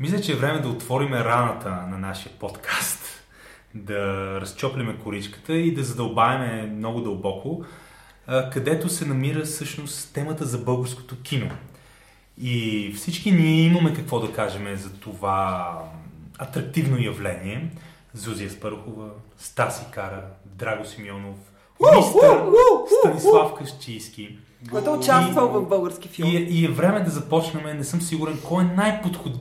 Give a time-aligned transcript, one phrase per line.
[0.00, 3.24] Мисля, че е време да отвориме раната на нашия подкаст,
[3.74, 4.00] да
[4.40, 7.64] разчоплиме коричката и да задълбаеме много дълбоко,
[8.52, 11.50] където се намира всъщност темата за българското кино.
[12.38, 15.78] И всички ние имаме какво да кажем за това
[16.38, 17.70] атрактивно явление.
[18.14, 19.08] Зузия Спарухова,
[19.38, 21.38] Стаси Кара, Драго Симеонов,
[21.96, 22.42] мистър
[22.98, 24.38] Станислав Кащийски.
[24.70, 26.28] Който е участвал в български филм.
[26.30, 27.76] И, и е време да започнем.
[27.76, 29.32] Не съм сигурен кой е най-подход...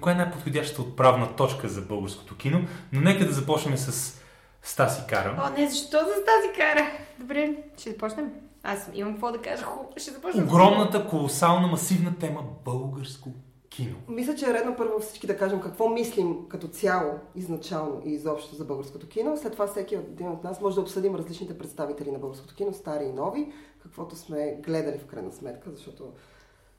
[0.00, 4.20] Кой е най-подходящата отправна точка за българското кино, но нека да започнем с
[4.62, 5.42] Стаси Кара.
[5.46, 6.90] О, не, защо за Стаси Кара?
[7.18, 8.32] Добре, ще започнем.
[8.62, 9.64] Аз имам какво да кажа.
[9.64, 10.44] Хубаво, ще започнем.
[10.44, 13.30] Огромната, колосална, масивна тема българско
[13.68, 13.96] кино.
[14.08, 18.54] Мисля, че е редно първо всички да кажем какво мислим като цяло, изначално и изобщо
[18.54, 19.36] за българското кино.
[19.36, 23.04] След това всеки един от нас може да обсъдим различните представители на българското кино, стари
[23.04, 26.04] и нови, каквото сме гледали в крайна сметка, защото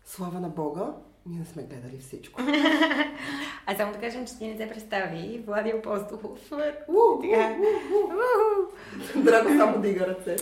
[0.05, 0.93] слава на Бога,
[1.29, 2.41] ние не сме гледали всичко.
[3.65, 5.43] а само да кажем, че ти не се представи.
[5.47, 6.51] Влади Апостолов.
[9.15, 10.35] Драго само дига ръце.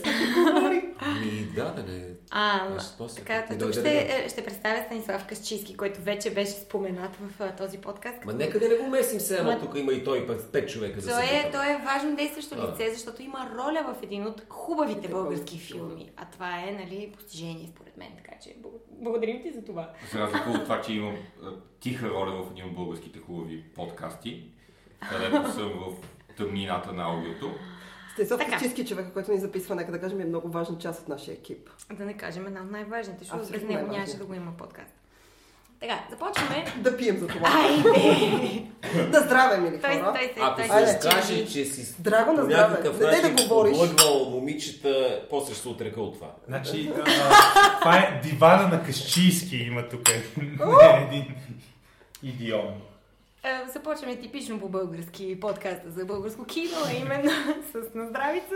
[1.21, 2.05] Ми, да, да не.
[2.31, 2.77] А,
[3.15, 8.25] така, тук ще, ще представя Станислав Касчийски, който вече беше споменат в този подкаст.
[8.25, 9.59] Ма нека да не го месим сега, Ма...
[9.59, 13.21] тук има и той пет човека за той е, той е важно действащо лице, защото
[13.21, 16.11] има роля в един от хубавите български филми.
[16.17, 18.09] А това е, нали, постижение според мен.
[18.17, 18.55] Така че
[18.99, 19.89] благодарим ти за това.
[20.11, 21.15] За разлика от това, че имам
[21.79, 24.43] тиха роля в един от българските хубави подкасти,
[25.09, 26.07] където съм в
[26.37, 27.51] тъмнината на аудиото.
[28.13, 31.33] Станислав Кичиски човека, който ни записва, нека да кажем, е много важна част от нашия
[31.33, 31.69] екип.
[31.93, 34.93] Да не кажем една от най-важните, защото без него нямаше да го има подкаст.
[35.79, 36.65] Така, започваме.
[36.77, 37.49] Да пием за това.
[37.49, 38.63] Айде!
[39.11, 40.13] да здраве, мили той, хора.
[40.13, 42.89] Той, той, Ако той, се каже, че си Драго на здраве.
[42.93, 43.77] Не дай да говориш.
[43.77, 46.31] Облъгвал момичета, после ще се отрека от това.
[46.47, 46.91] Значи,
[47.81, 50.09] това е дивана на Кащийски има тук.
[51.11, 51.25] един
[52.23, 52.73] идиом.
[53.45, 57.31] Е, започваме типично по български подкаста за българско кино, а именно
[57.71, 58.55] с наздравица.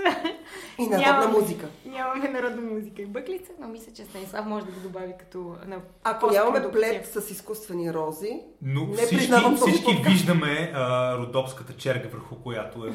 [0.79, 1.67] И народна нямаме, музика.
[1.85, 5.77] Нямаме народна музика и бъклица, но мисля, че Станислав може да го добави като на
[6.03, 12.09] Ако нямаме плед с изкуствени рози, но не всички, признавам всички виждаме а, родопската черга,
[12.09, 12.91] върху която е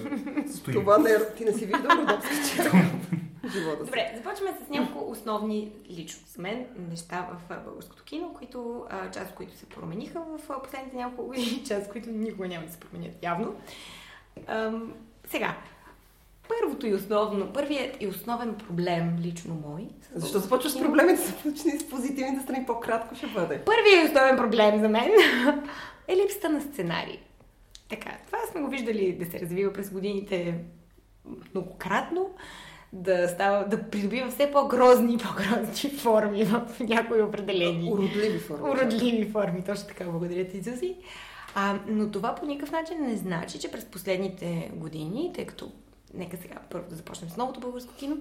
[0.48, 0.74] стои.
[0.74, 2.84] Това не е, ти не си виждал родопска черга.
[3.48, 9.30] живота Добре, започваме с няколко основни лично за мен неща в българското кино, които, част
[9.30, 12.80] от които се промениха в последните няколко години, част от които никога няма да се
[12.80, 13.54] променят явно.
[14.46, 14.92] Ам,
[15.26, 15.56] сега,
[16.48, 19.88] първото и основно, първият и основен проблем, лично мой.
[20.14, 23.62] Защо започваш с проблемите, започни с позитивните страни, по-кратко ще бъде.
[23.64, 25.10] Първият и основен проблем за мен
[26.08, 27.18] е липсата на сценарий.
[27.88, 30.64] Така, това сме го виждали да се развива през годините
[31.54, 32.30] многократно
[32.94, 37.92] да, става, да придобива все по-грозни и по-грозни форми в някои определени.
[37.92, 38.70] Уродливи форми.
[38.70, 40.96] Уродливи форми, точно така, благодаря ти, Зузи.
[41.54, 45.72] А, но това по никакъв начин не значи, че през последните години, тъй като
[46.14, 48.16] нека сега първо да започнем с новото българско кино,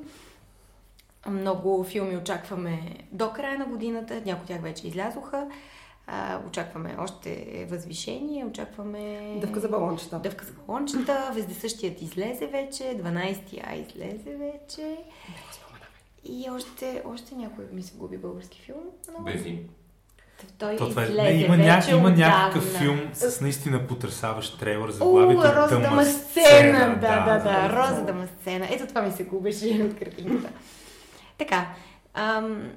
[1.29, 5.47] много филми очакваме до края на годината, някои от тях вече излязоха.
[6.08, 9.36] А, очакваме още възвишение, очакваме...
[9.41, 10.19] Дъвка за балончета.
[10.19, 14.97] Дъвка за балончета, Вездесъщият излезе вече, 12-я излезе вече.
[16.25, 18.84] И още, още някой ми се губи български филм.
[19.19, 19.24] Но...
[19.24, 19.59] Безим.
[20.58, 25.06] Той То, това, е- не, има, ня, има някакъв филм с наистина потрясаващ трейлър за
[25.06, 26.97] главите Роза Дамасцена.
[27.02, 28.68] Да, да, да, да, Роза Дамасцена.
[28.69, 30.50] Ето това ми се губеше от картинката.
[31.38, 31.68] така,
[32.13, 32.72] ам,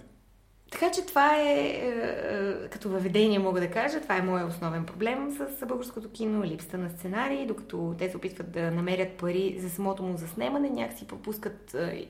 [0.81, 1.89] така че това е, е,
[2.29, 6.79] е, като въведение мога да кажа, това е моят основен проблем с българското кино, липсата
[6.79, 11.75] на сценарии, докато те се опитват да намерят пари за самото му заснемане, някакси пропускат
[11.75, 12.07] е,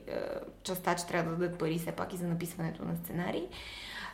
[0.63, 3.47] частта, че трябва да дадат пари все пак и за написването на сценарии.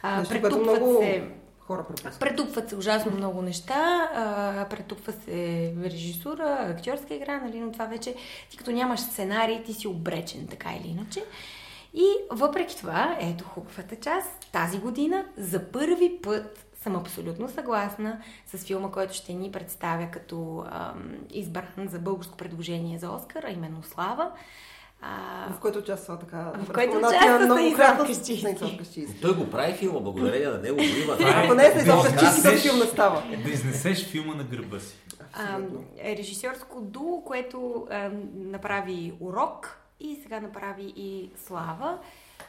[0.02, 0.98] А, претупват много...
[1.02, 1.24] се
[1.60, 2.20] хора пропускат.
[2.20, 8.16] Претупват се ужасно много неща, а, претупва се режисура, актьорска игра, нали, но това вече,
[8.50, 11.24] ти като нямаш сценарий, ти си обречен, така или иначе.
[11.94, 18.58] И въпреки това, ето хубавата част, тази година за първи път съм абсолютно съгласна с
[18.58, 23.84] филма, който ще ни представя като ам, избран за българско предложение за Оскар, а именно
[23.84, 24.32] Слава.
[25.02, 25.54] А...
[25.54, 26.52] В който участва така.
[26.56, 27.50] В който участва
[28.16, 29.22] Станислав Кащийски.
[29.22, 31.18] Той го прави филма, благодарение на него го има.
[31.36, 33.24] Ако не е Станислав Кащийски, този филм не става.
[33.44, 34.96] Да изнесеш филма на гърба си.
[35.34, 35.60] А,
[36.06, 42.00] режисьорско дуо, което а, направи урок и сега направи и Слава.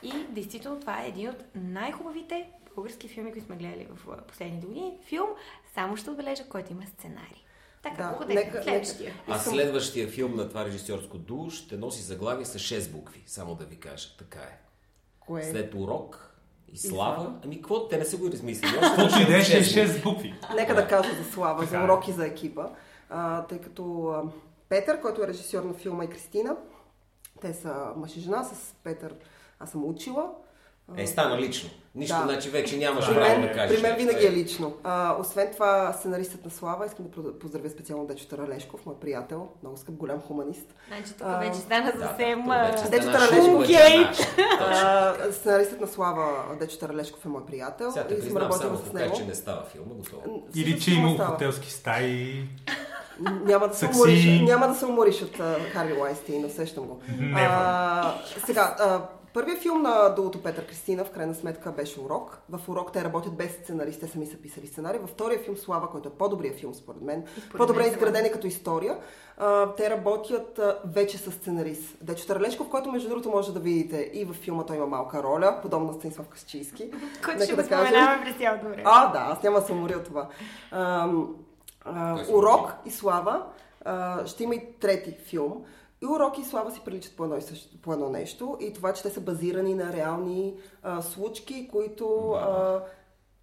[0.02, 4.98] И действително това е един от най-хубавите български филми, които сме гледали в последните години.
[5.04, 5.28] Филм,
[5.74, 7.44] само ще отбележа, който има сценарий.
[7.82, 9.14] Така, да, нека, следващия.
[9.28, 13.64] А следващия филм на това режисьорско душ ще носи заглавие с 6 букви, само да
[13.64, 14.08] ви кажа.
[14.18, 14.58] Така е.
[15.20, 15.42] Кое?
[15.42, 16.34] След урок
[16.72, 17.14] И Слава?
[17.14, 17.34] Слава.
[17.44, 17.88] Ами, какво?
[17.88, 18.72] Те не са го измислили.
[18.80, 20.34] Каквото и да е, ще е Шест 6 букви.
[20.54, 21.84] Нека да кажа за Слава, Така за е.
[21.84, 22.68] уроки за екипа,
[23.10, 24.22] а, тъй като а,
[24.68, 26.56] Петър, който е режисьор на филма и Кристина,
[27.44, 29.14] те са мъж и жена, с Петър
[29.60, 30.30] аз съм учила.
[30.96, 31.70] Е, стана лично.
[31.94, 32.22] Нищо, Да.
[32.22, 33.76] значи вече нямаш При право да кажеш.
[33.76, 34.74] при мен винаги е лично.
[34.84, 39.76] А, освен това, сценаристът на Слава, искам да поздравя специално Дечо Таралешков, мой приятел, много
[39.76, 40.74] скъп голям хуманист.
[40.88, 42.38] Значи тук А, вече стана Да, съвсем...
[42.38, 44.02] тук вече а, Дето стана Таралежко, шоу, вече окей.
[45.28, 48.76] е сценаристът на Слава, Дечо Таралешков е мой приятел Сега те и съм признавам работила
[48.76, 49.16] само, с него.
[49.16, 50.42] че не става филма, готово.
[50.54, 52.44] Или че има хотелски стаи.
[53.20, 57.00] Няма да се умориш, няма да се умориш от uh, Харви Лайнстейн, усещам го.
[57.34, 58.14] А,
[58.46, 59.00] сега, а,
[59.34, 62.38] първият филм на Дулото Петър Кристина, в крайна сметка, беше урок.
[62.50, 65.00] В урок те работят без сценарист, те сами са писали сценарий.
[65.00, 68.46] Във втория филм Слава, който е по-добрият филм според мен, според по-добре изграден е като
[68.46, 68.98] история,
[69.38, 71.96] а, те работят а, вече с сценарист.
[72.00, 75.58] Дечо Тарлешков, който между другото може да видите и във филма той има малка роля,
[75.62, 76.90] подобно на Станислав Касчийски.
[77.24, 77.86] Който ще да го кажем.
[77.86, 78.82] споменаваме през цялото време.
[78.86, 80.28] А, да, аз няма да се уморя от това.
[80.70, 81.28] Ам,
[81.84, 83.46] а, урок и Слава
[83.84, 85.64] а, ще има и трети филм.
[86.02, 88.56] И Урок и Слава си приличат по едно, и също, по едно нещо.
[88.60, 92.30] И това, че те са базирани на реални а, случки, които...
[92.32, 92.84] А,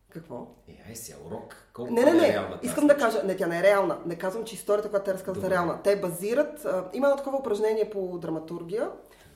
[0.09, 0.47] какво?
[0.67, 1.55] Е, ай сега, урок.
[1.73, 2.33] Колко Не, не, е не.
[2.33, 3.23] реална тази Искам да кажа.
[3.23, 3.97] Не, тя не е реална.
[4.05, 5.81] Не казвам, че историята, която те разказват е реална.
[5.83, 6.65] Те базират.
[6.65, 8.89] А, има едно такова упражнение по драматургия,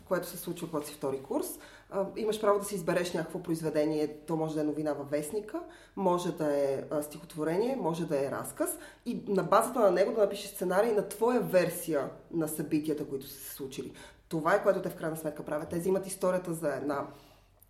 [0.07, 1.59] което се случва, когато си втори курс.
[1.89, 4.07] А, имаш право да си избереш някакво произведение.
[4.27, 5.59] То може да е новина във вестника,
[5.95, 8.77] може да е а, стихотворение, може да е разказ.
[9.05, 13.39] И на базата на него да напишеш сценарий на твоя версия на събитията, които са
[13.39, 13.93] се случили.
[14.29, 15.69] Това е което те в крайна сметка правят.
[15.69, 17.07] Те взимат историята за една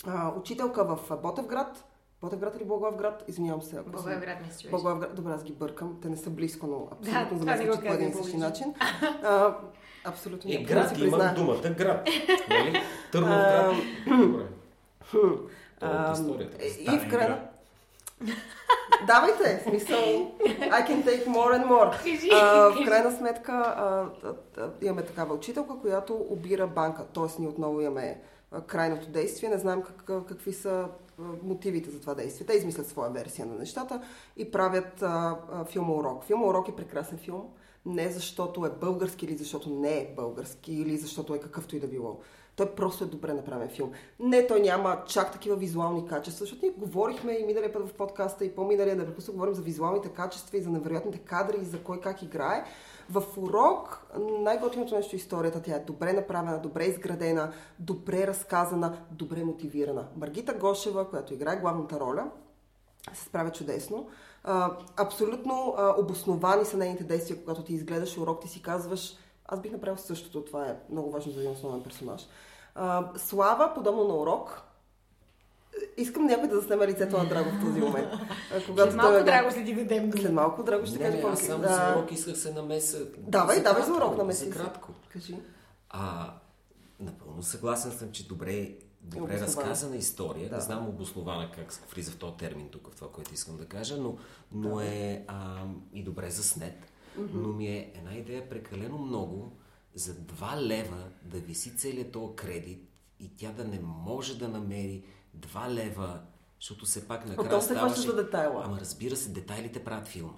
[0.07, 1.83] а, учителка в Ботевград.
[2.21, 3.23] Ботевград или Благоевград?
[3.27, 3.77] Извинявам се.
[3.77, 4.69] ако Благоевград мисля, че беше.
[4.69, 5.99] Благоевград, добре, аз ги бъркам.
[6.01, 8.73] Те не са близко, но абсолютно това за мен не по един и същи начин.
[9.23, 9.57] А,
[10.05, 10.51] абсолютно.
[10.51, 11.33] Е, град, да си имам призная.
[11.35, 12.09] думата град.
[12.49, 12.81] Нали?
[13.11, 13.75] Търнов град.
[14.07, 14.43] Добре.
[15.79, 16.65] Това историята.
[16.65, 17.39] и в крайна...
[19.07, 21.93] Давайте, смисъл, I can take more and more.
[22.33, 24.05] А, в крайна сметка а,
[24.57, 27.05] а, имаме такава учителка, която обира банка.
[27.13, 28.21] Тоест ние отново имаме
[28.67, 29.49] крайното действие.
[29.49, 30.87] Не знаем как, какви са
[31.43, 32.47] мотивите за това действие.
[32.47, 34.01] Те измислят своя версия на нещата
[34.37, 36.23] и правят а, а, филма Урок.
[36.23, 37.49] Филма Урок е прекрасен филм.
[37.85, 41.87] Не защото е български или защото не е български или защото е какъвто и да
[41.87, 42.19] било.
[42.55, 43.91] Той просто е добре направен филм.
[44.19, 48.45] Не, той няма чак такива визуални качества, защото ние говорихме и миналия път в подкаста
[48.45, 52.21] и по-миналия непрекъснато говорим за визуалните качества и за невероятните кадри и за кой как
[52.21, 52.65] играе.
[53.09, 55.61] В урок най-готиното нещо е историята.
[55.61, 60.07] Тя е добре направена, добре изградена, добре разказана, добре мотивирана.
[60.17, 62.31] Маргита Гошева, която играе главната роля,
[63.13, 64.07] се справя чудесно.
[64.45, 69.13] А, абсолютно а, обосновани са нейните действия, когато ти изгледаш урок, ти си казваш,
[69.45, 72.21] аз бих направил същото, това е много важно за един основен персонаж.
[72.75, 74.61] А, Слава, подобно на урок,
[75.97, 78.07] искам някой да заснеме лицето на Драго в този момент.
[78.65, 81.11] Когато След малко той е- драго ще ти дадем След малко Драго ще Не, каже
[81.11, 81.43] не, аз повече.
[81.43, 81.69] само Да.
[81.69, 83.05] за урок исках се намеса.
[83.17, 84.89] Давай, За давай за кратко, урок намеси За кратко.
[85.09, 85.35] Кажи.
[85.89, 86.33] А,
[86.99, 88.71] напълно съгласен съм, че добре,
[89.05, 90.49] добре разказана история.
[90.49, 90.55] Да.
[90.55, 93.97] Не знам обоснована как влиза в този термин тук, в това, което искам да кажа,
[93.97, 94.17] но,
[94.51, 96.91] но е а, и добре заснет.
[97.33, 99.51] Но ми е една идея прекалено много
[99.95, 105.03] за 2 лева да виси целият този кредит и тя да не може да намери
[105.37, 106.19] 2 лева,
[106.59, 108.01] защото все пак накрая се ставаше...
[108.01, 108.61] за детайла.
[108.65, 110.33] Ама разбира се, детайлите правят филма.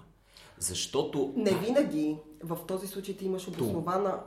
[0.59, 1.33] Защото...
[1.35, 2.17] Не винаги.
[2.43, 4.23] В този случай ти имаш обоснована...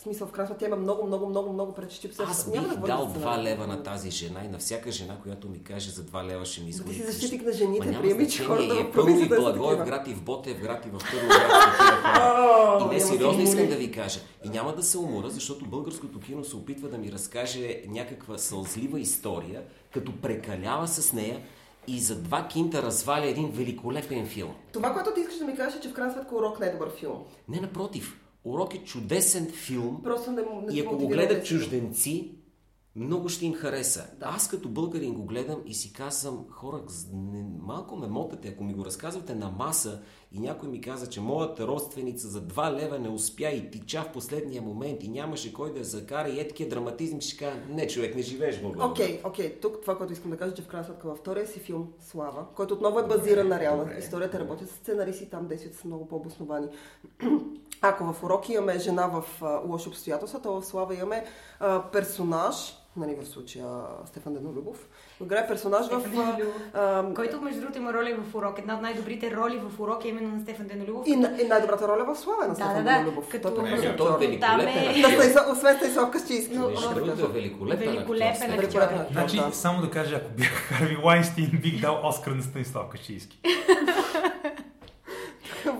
[0.00, 2.86] В смисъл, в крайна тя има много, много, много, много пречещи Аз Няма бих да
[2.86, 3.44] дал за 2 сценарий.
[3.44, 6.60] лева на тази жена и на всяка жена, която ми каже за 2 лева ще
[6.60, 6.94] ми изгони.
[6.94, 7.12] си къща.
[7.12, 10.08] защитник на жените, приеми, че хората и в е пълно и провинцията са Благоев град,
[10.08, 12.88] и в Ботев град, и в и такива хора.
[12.90, 14.20] И не, сериозно искам да ви кажа.
[14.44, 19.00] И няма да се умора, защото българското кино се опитва да ми разкаже някаква сълзлива
[19.00, 21.40] история, като прекалява с нея
[21.86, 24.54] и за два кинта разваля един великолепен филм.
[24.72, 26.72] Това, което ти искаш да ми кажеш, е, че в крайна сметка урок не е
[26.72, 27.24] добър филм.
[27.48, 28.20] Не, напротив.
[28.44, 32.34] Урок е чудесен филм, Просто не, не и ако го гледат чужденци,
[32.96, 34.10] много ще им хареса.
[34.20, 36.82] Аз като българин го гледам и си казвам, хора,
[37.60, 40.00] малко ме мотате, ако ми го разказвате на маса
[40.32, 44.12] и някой ми каза, че моята родственица за 2 лева не успя и тича в
[44.12, 47.86] последния момент и нямаше кой да я закара и е такива драматизм, ще кажа, не
[47.86, 48.90] човек, не живееш в България.
[48.90, 49.60] Окей, окей.
[49.60, 52.46] Тук това, което искам да кажа, че в крайна сметка във втория си филм Слава,
[52.56, 53.98] който отново е базиран на реална добре.
[53.98, 56.66] история, те работят с сценаристи, там действията са много по-обосновани.
[57.82, 61.24] Ако в уроки имаме жена в а, лоши обстоятелства, то в Слава имаме
[61.60, 62.54] а, персонаж,
[62.96, 63.66] нали, в случая
[64.06, 64.76] Стефан Денолюбов.
[65.22, 66.00] Играе персонаж в...
[66.00, 66.62] Стефан Денолюбов.
[66.74, 68.58] а, Който, между другото, има роля и в урок.
[68.58, 71.06] Една от най-добрите роли в урок е именно на Стефан Денолюбов.
[71.06, 72.90] и, на- и най-добрата роля в Слава е на Да, Стефан да, да.
[72.90, 73.28] Денолюбов.
[73.28, 74.40] Като- Той е той е великолепен.
[74.40, 76.54] Там е- Да, Станислав- Освен Станислав Кащийски.
[76.54, 79.52] Но- Между другото е великолепен Великолепен Значи, да.
[79.52, 83.40] само да кажа, ако бях Харви Лайнстин, бих дал Оскар на Станислав Кашийски.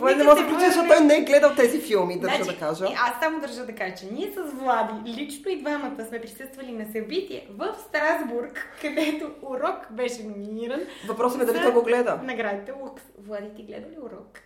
[0.01, 2.59] Влади не Нека може да включи, защото той не е гледал тези филми, държа Значи,
[2.59, 2.85] да кажа.
[2.85, 6.85] Аз само държа да кажа, че ние с Влади, лично и двамата сме присъствали на
[6.91, 10.79] събитие в Страсбург, където урок беше номиниран.
[11.07, 12.19] Въпросът ми е дали той го гледа.
[12.23, 13.03] Наградите Лукс.
[13.17, 14.39] Влади, ти гледа ли урок?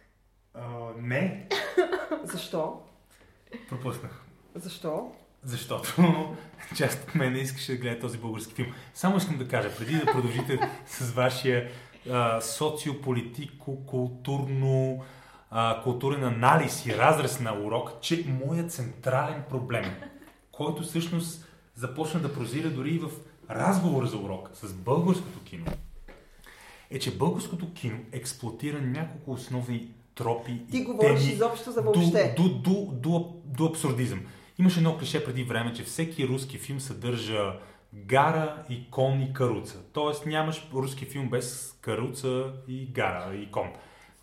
[0.54, 0.62] А,
[1.02, 1.48] не,
[2.24, 2.80] Защо?
[3.70, 4.22] пропуснах.
[4.56, 5.12] Защо?
[5.44, 5.96] Защото
[6.78, 8.68] част от мен не искаше да гледа този български филм.
[8.94, 11.70] Само искам да кажа, преди да продължите с вашия
[12.10, 15.00] а, социополитико-културно
[15.58, 19.86] а, културен анализ и разрез на урок, че моят централен проблем,
[20.52, 21.46] който всъщност
[21.76, 23.10] започна да прозира дори и в
[23.50, 25.66] разговор за урок с българското кино,
[26.92, 31.92] е, че българското кино експлуатира няколко основни тропи Ти и говориш теми изобщо за до,
[31.92, 32.34] въобще.
[32.38, 34.20] до, до, до, до абсурдизъм.
[34.60, 37.60] Имаше едно клише преди време, че всеки руски филм съдържа
[37.94, 39.78] гара и кон и каруца.
[39.94, 43.68] Тоест нямаш руски филм без каруца и гара и кон.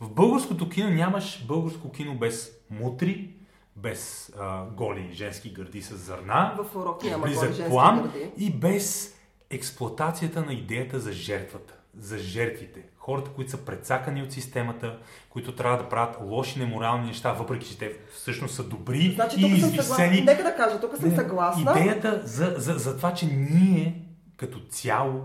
[0.03, 3.31] В българското кино нямаш българско кино без мутри,
[3.77, 8.31] без а, голи женски гърди с зърна, В урок няма голи план гърди.
[8.39, 9.17] и без
[9.51, 12.83] експлоатацията на идеята за жертвата, за жертвите.
[12.97, 14.99] Хората, които са прецакани от системата,
[15.31, 19.47] които трябва да правят лоши, неморални неща, въпреки че те всъщност са добри Значи и
[19.47, 20.21] извисени.
[20.21, 21.71] Нека да кажа, тук съм Не, съгласна.
[21.81, 24.03] Идеята за, за, за това, че ние
[24.37, 25.25] като цяло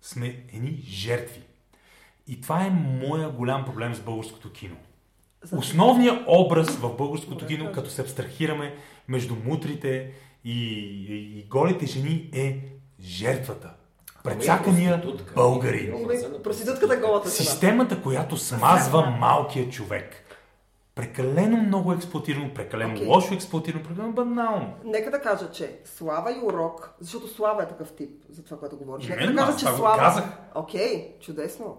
[0.00, 1.45] сме едни жертви.
[2.26, 4.76] И това е моя голям проблем с българското кино.
[5.52, 8.74] Основният образ в българското кино, като се абстрахираме
[9.08, 10.12] между мутрите
[10.44, 10.74] и,
[11.08, 12.58] и, и голите жени, е
[13.00, 13.70] жертвата.
[14.24, 15.02] Прецакания
[15.34, 15.92] българи.
[15.94, 17.50] Образа Има на Проститутката голата жена.
[17.50, 20.22] Системата, която смазва малкия човек.
[20.94, 23.06] Прекалено много експлуатирано, прекалено Окей.
[23.06, 24.74] лошо експлуатирано, прекалено банално.
[24.84, 28.76] Нека да кажа, че Слава и Урок, защото Слава е такъв тип, за това, което
[28.76, 29.08] говориш.
[29.08, 30.32] Нека да кажа, че Слава...
[30.54, 31.76] Окей, чудесно.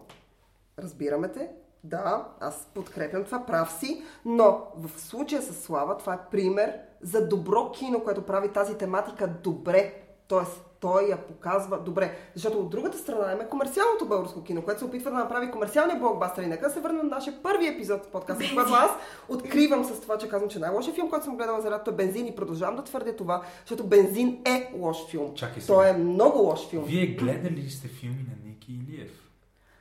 [0.84, 1.50] Разбираме те.
[1.84, 7.27] Да, аз подкрепям това, прав си, но в случая с Слава това е пример за
[7.27, 9.93] добро кино, което прави тази тематика добре.
[10.27, 12.17] Тоест, той я показва добре.
[12.36, 16.43] Защото от другата страна имаме комерциалното българско кино, което се опитва да направи комерциалния блокбастер.
[16.43, 18.91] И нека се върнем на нашия първи епизод в подкаста, в който аз
[19.29, 22.27] откривам с това, че казвам, че най-лошият филм, който съм гледала за лятото е Бензин
[22.27, 25.34] и продължавам да твърдя това, защото Бензин е лош филм.
[25.36, 25.74] Чакай сега.
[25.74, 26.84] Той е много лош филм.
[26.84, 29.26] Вие гледали ли сте филми на Ники Илиев?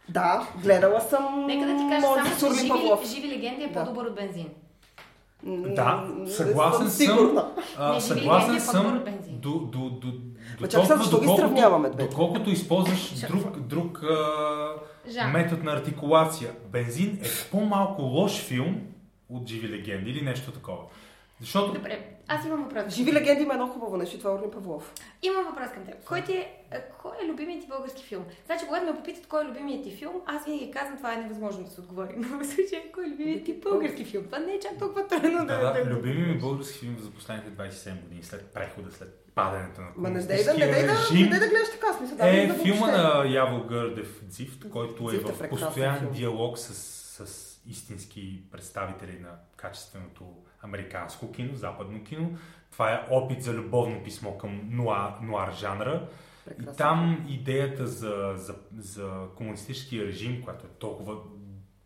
[0.09, 1.47] Да, гледала съм.
[1.47, 3.07] Нека да ти кажа само, че живи, Павлов.
[3.07, 3.75] живи легенди е Да.
[3.75, 4.49] по-добър от бензин.
[5.47, 7.07] Да, съгласен не съм.
[7.07, 7.53] Сигурна.
[7.79, 10.13] А, Не, съгласен е по-добър съм до, до, до,
[10.61, 12.09] до чакай сега, защо ги сравняваме двете?
[12.09, 14.03] доколкото използваш друг, друг
[15.19, 16.51] а, метод на артикулация.
[16.73, 18.81] Бензин е по-малко лош филм
[19.29, 20.83] от Живи легенди или нещо такова.
[21.41, 22.95] Защото Добре, аз имам въпрос.
[22.95, 24.95] Живи легенди има едно хубаво нещо това е Орлин Павлов.
[25.23, 26.05] Имам въпрос към теб.
[26.05, 28.25] Кой, ти е, кой е любимият ти български филм?
[28.47, 31.65] Значи, когато ме попитат кой е любимият ти филм, аз винаги казвам, това е невъзможно
[31.65, 32.15] да се отговори.
[32.17, 34.25] Но в случая, кой е любимият ти български филм?
[34.25, 35.59] Това не е чак толкова трудно да...
[35.59, 39.87] да, да, любими ми български филм за последните 27 години, след прехода, след падането на
[39.97, 42.17] Ма не дей да, не дей да, режим, не дей да гледаш така, смисъл.
[42.17, 46.13] да, е да филма на Яво Гърдев Дзифт, който е Дзифт е в постоянен филм.
[46.13, 46.75] диалог с,
[47.27, 50.25] с истински представители на качественото
[50.67, 52.31] американско кино, западно кино.
[52.73, 56.09] Това е опит за любовно писмо към нуар, нуар жанра.
[56.45, 61.15] Прекрасен И там идеята за, за, за комунистическия режим, която е толкова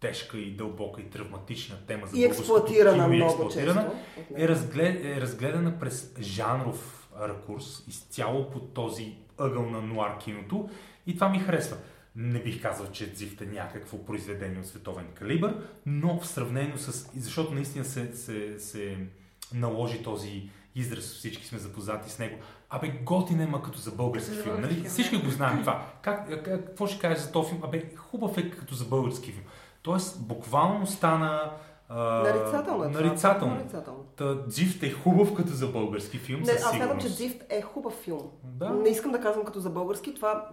[0.00, 4.34] тежка и дълбока и травматична тема за И експлуатирана кино и много експлуатирана, често.
[4.42, 10.68] е, разглед, е разгледана през жанров ракурс, изцяло по този ъгъл на нуар киното
[11.06, 11.76] и това ми харесва.
[12.16, 17.10] Не бих казал, че Дзифт е някакво произведение от световен калибър, но в сравнение с...
[17.16, 19.06] Защото наистина се, се, се
[19.54, 22.38] наложи този израз, всички сме запознати с него.
[22.70, 24.60] Абе, готин е, ма като за български За филм.
[24.60, 24.84] Нали?
[24.88, 25.86] Всички го знаем това.
[26.02, 27.64] Как, как, какво ще кажеш за този филм?
[27.64, 29.44] Абе, хубав е като за български филм.
[29.82, 31.52] Тоест, буквално стана...
[31.88, 33.54] а, Нарицателно е нарицателно.
[33.54, 34.04] Нарицателно.
[34.16, 37.92] Та, Дзифт е хубав като за български филм, Не, аз смятам, че Дзифт е хубав
[37.92, 38.30] филм.
[38.44, 38.70] Да.
[38.70, 40.14] Не искам да казвам като за български.
[40.14, 40.48] Това,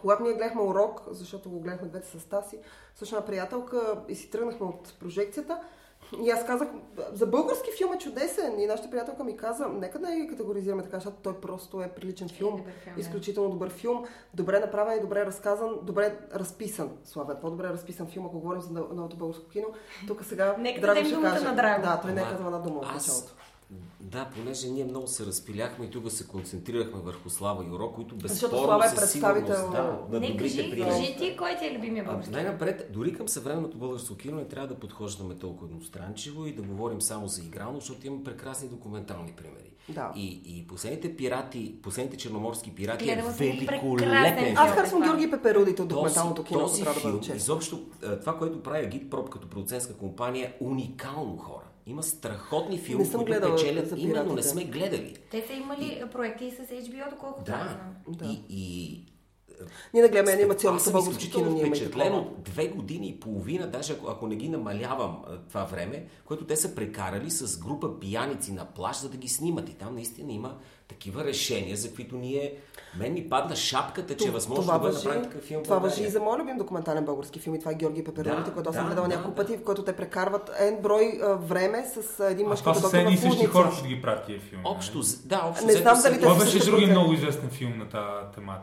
[0.00, 2.58] когато ние гледахме урок, защото го гледахме двете с Таси,
[2.94, 5.58] също една приятелка и си тръгнахме от прожекцията,
[6.22, 6.68] и аз казах,
[7.12, 8.60] за български филм е чудесен.
[8.60, 12.28] И нашата приятелка ми каза, нека да я категоризираме така, защото той просто е приличен
[12.28, 12.56] филм.
[12.56, 13.00] добър филм, да.
[13.00, 14.04] Изключително добър филм.
[14.34, 16.90] Добре направен и добре разказан, добре разписан.
[17.04, 19.66] Слава е по-добре разписан филм, ако говорим за новото българско кино.
[20.06, 21.44] Тук сега Нека Драго дадем ще думата каже.
[21.44, 21.82] на Драго.
[21.82, 23.34] Да, той не е казал една дума от аз началото.
[24.00, 28.50] Да, понеже ние много се разпиляхме и тук се концентрирахме върху Слава Юро, които Защото
[28.50, 30.90] безспорно Слава е представител да, на Не, кажи, примери.
[30.90, 32.30] кажи ти, кой ти е любимия български?
[32.32, 37.00] Най-напред, дори към съвременното българско кино не трябва да подхождаме толкова едностранчиво и да говорим
[37.00, 39.70] само за игрално, защото има прекрасни документални примери.
[39.88, 40.12] Да.
[40.16, 44.56] И, и последните пирати, последните черноморски пирати Гледала е великолепен.
[44.56, 45.02] Аз харесвам.
[45.02, 47.36] Георги Пеперудите от Този, документалното кино, този да бъда филм, честен.
[47.36, 47.80] изобщо
[48.20, 51.59] това, което прави Агитпроп като продуцентска компания, е уникално хора.
[51.90, 54.48] Има страхотни филми, Не съм които гледала печелят, за именно не пиратите.
[54.48, 55.16] сме гледали.
[55.30, 57.80] Те са имали проекти и с HBO, доколкото Да.
[58.08, 58.26] Да.
[58.26, 59.04] И, и
[59.94, 62.20] Ние да гледаме аз анимационното съм българско изключително кино, ние имаме впечатлен такова.
[62.22, 65.18] от две години и половина, даже ако, ако не ги намалявам
[65.48, 69.68] това време, което те са прекарали с група пияници на плаж, за да ги снимат.
[69.68, 70.58] И там наистина има
[70.90, 72.54] такива решения, за които ние...
[72.94, 76.08] Мен ми падна шапката, че е възможно да бъде направен такъв филм това въжи и
[76.08, 77.56] за моят любим документален български филм.
[77.56, 79.42] И това е Георги Пеперудите, Да, който аз съм да, гледала да, няколко да.
[79.42, 82.82] пъти, в който те прекарват ен брой а, време с а, един мъж, това който
[82.82, 84.62] са все едни и същи хора, ще ги правят тия филми.
[84.64, 84.74] нали?
[84.76, 87.72] Общо, з- да, общо Не знам са- дали Това са беше други много известен филм
[87.78, 87.88] на,
[88.34, 88.56] тема,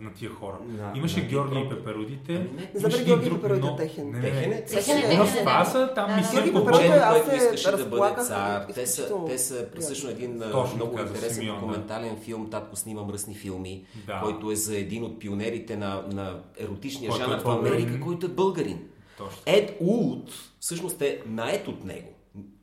[0.00, 0.56] на, тия хора.
[0.94, 2.32] Имаше на Георги и Георги Пеперудите.
[2.34, 2.70] Ами не.
[2.74, 4.10] Не знам дали Георги Пеперудите много- техен.
[4.10, 4.54] Не, не, не.
[4.56, 5.70] Е, Техен е, е, това да.
[5.70, 6.28] са, там Да, ми да.
[6.28, 8.66] се Георги Момчето, аз което се да цар.
[8.74, 10.42] Те са, са всъщност един
[10.76, 11.78] много интересен Симеон, да.
[11.80, 12.50] документален филм.
[12.50, 14.20] Татко снима мръсни филми, Да.
[14.24, 17.82] който е за един от пионерите на, на еротичния Който е жанр в българин.
[17.82, 18.78] Америка, който е българин.
[19.18, 19.42] Точно.
[19.46, 22.08] Ед Улт, всъщност е наед от него.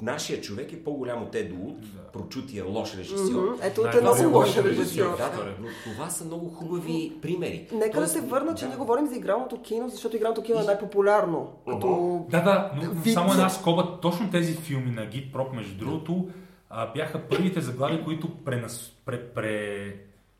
[0.02, 1.78] Нашия човек е по-голям от Ед Улт,
[2.14, 3.44] прочутия лош режисьор.
[3.44, 3.62] Мгм.
[3.62, 5.18] Ето, Да, от е това много е лош режисьор.
[5.18, 5.56] Да, да, Втория.
[5.62, 7.68] но това са много хубави примери.
[7.72, 8.68] Нека да Тоест, се върна, че да.
[8.70, 11.48] ние говорим за игралното кино, защото игралното кино е най-популярно.
[11.68, 12.26] Като...
[12.30, 14.00] Да, да, но само една скоба.
[14.02, 16.28] Точно тези филми на Гид Прop, между другото,
[16.70, 18.92] а, бяха първите заглави, които пренас...
[19.06, 19.34] пре...
[19.34, 19.96] Пре...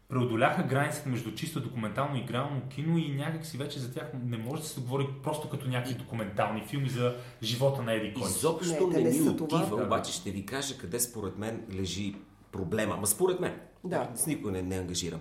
[0.10, 4.38] преодоляха границата между чисто документално и игрално кино и някак си вече за тях не
[4.38, 8.30] може да се говори просто като някакви документални филми за живота на Еди кой.
[8.30, 9.84] Изобщо Не, не, не ми отива, Да.
[9.84, 12.16] обаче ще ви кажа къде според мен лежи
[12.52, 12.98] проблема.
[12.98, 13.60] Ма според мен.
[13.84, 14.10] Да.
[14.16, 15.20] С никой не, не ангажирам.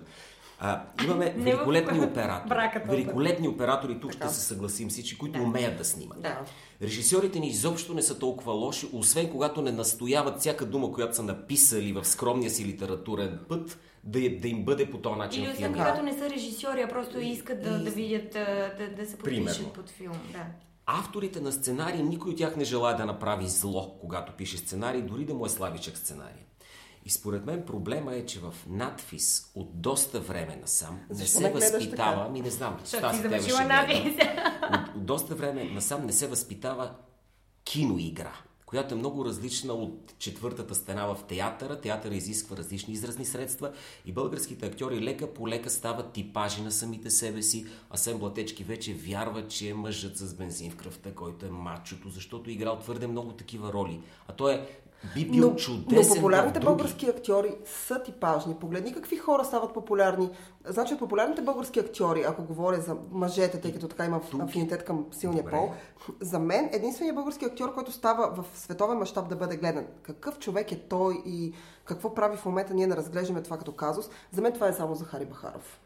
[0.61, 2.49] А, имаме великолепни оператори.
[2.49, 2.95] брака толкова.
[2.95, 4.25] великолепни оператори, тук Така.
[4.25, 5.43] ще се съгласим всички, които Да.
[5.43, 6.21] умеят да снимат.
[6.21, 6.39] Да.
[6.81, 11.23] Режисьорите ни изобщо не са толкова лоши, освен когато не настояват всяка дума, която са
[11.23, 15.51] написали в скромния си литературен път, да, е- да им бъде по този начин Или
[15.51, 18.31] освен когато не са режисьори, а просто искат да, да видят,
[18.77, 20.13] да, да се подпишат под филм.
[20.31, 20.45] Да.
[20.87, 25.25] Авторите на сценарии, никой от тях не желая да направи зло, когато пише сценарий, дори
[25.25, 26.43] да му е слабичък сценарий.
[27.09, 31.51] И според мен проблема е, че в надфис от доста време насам не Защо се
[31.51, 32.29] възпитава, така?
[32.29, 33.67] ми не знам, завършила ще гледа.
[33.67, 34.25] надпис.
[34.73, 36.91] От, от доста време насам не се възпитава
[37.63, 38.33] киноигра,
[38.65, 41.81] която е много различна от четвъртата стена в театъра.
[41.81, 43.71] Театъра изисква различни изразни средства
[44.05, 47.65] и българските актьори лека по лека стават типажи на самите себе си.
[47.89, 52.49] Асен Блатечки вече вярва, че е мъжът с бензин в кръвта, който е мачото, защото
[52.49, 54.01] е играл твърде много такива роли.
[54.27, 54.67] А той е
[55.15, 58.55] би бил Но, чудесен но популярните български актьори са типажни.
[58.55, 60.29] Погледни какви хора стават популярни.
[60.65, 65.05] Значи от популярните български актьори, ако говоря за мъжете, тъй като така има афинитет към
[65.11, 65.51] силния Добре.
[65.51, 65.71] пол,
[66.21, 69.85] за мен единственият български актьор, който става в световен мащаб да бъде гледан.
[70.01, 71.53] Какъв човек е той и
[71.85, 74.09] какво прави в момента, ние не разглеждаме това като казус.
[74.31, 75.79] За мен това е само Захари Бахаров.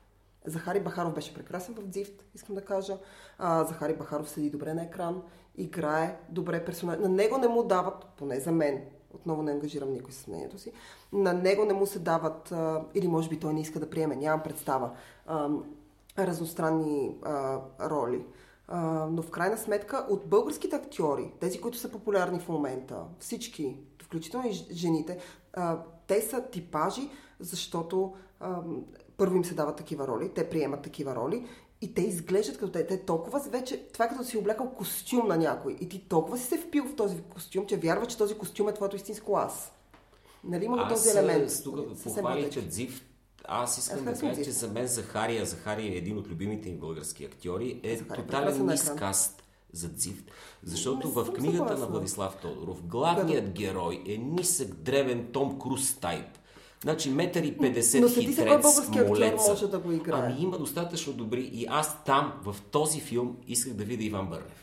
[0.45, 2.97] Захари Бахаров беше прекрасен в Дзифт, искам да кажа.
[3.37, 5.21] А, Захари Бахаров седи добре на екран,
[5.57, 6.99] играе добре персонаж.
[6.99, 8.81] На него не му дават, поне за мен,
[9.13, 10.71] отново не ангажирам никой с мнението си,
[11.13, 14.15] на него не му се дават, а, или може би той не иска да приеме,
[14.15, 14.91] нямам представа,
[15.25, 15.49] а,
[16.19, 18.25] разностранни а, роли.
[18.67, 23.77] А, но в крайна сметка от българските актьори, тези, които са популярни в момента, всички,
[24.03, 25.19] включително и жените,
[25.53, 28.61] а, те са типажи, защото а,
[29.17, 31.47] първо им се дават такива роли, те приемат такива роли
[31.83, 32.87] и те изглеждат като те.
[32.87, 36.43] Те толкова вече, това е като си облякал костюм на някой и ти толкова си
[36.43, 39.71] се впил в този костюм, че вярва, че този костюм е твоето истинско аз.
[40.43, 41.51] Нали има този Аз елемент?
[41.51, 42.61] е, тук похвалихте младежки.
[42.61, 43.05] Дзив.
[43.43, 46.77] Аз искам Аз да кажа, че за мен Захария, Захария е един от любимите ми
[46.77, 49.43] български актьори, е Захари е тотален мискаст
[49.73, 50.23] за Дзив.
[50.63, 51.87] Защото Не в книгата на.
[51.87, 56.37] Владислав Тодоров, главният герой е нисък, древен Том Круз тайп.
[56.83, 60.21] Значи метър и 50 Но сети се кой хитрец, български актьор може да го играе.
[60.23, 64.62] Ами има достатъчно добри и аз там, в този филм, исках да видя Иван Бърнев.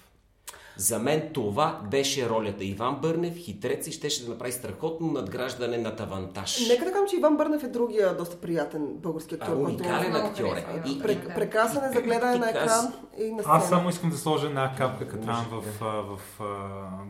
[0.81, 2.65] За мен това беше ролята.
[2.65, 6.69] Иван Бърнев, хитрец и щеше да направи страхотно надграждане на тавантаж.
[6.69, 10.11] Нека да кажем, че Иван Бърнев е другия доста приятен български А, актьор, който уникален
[10.11, 10.67] Много актьор е.
[10.87, 13.57] И, и, Пре- прекрасен е за гледане на екран и на сцена.
[13.57, 16.41] Аз само искам да сложа една капка катран в, а, в, в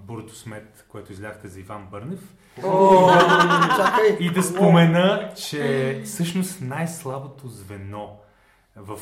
[0.07, 2.35] бурето смет, което изляхте за Иван Бърнев.
[4.21, 8.17] И да спомена, че всъщност най-слабото звено
[8.77, 8.99] в.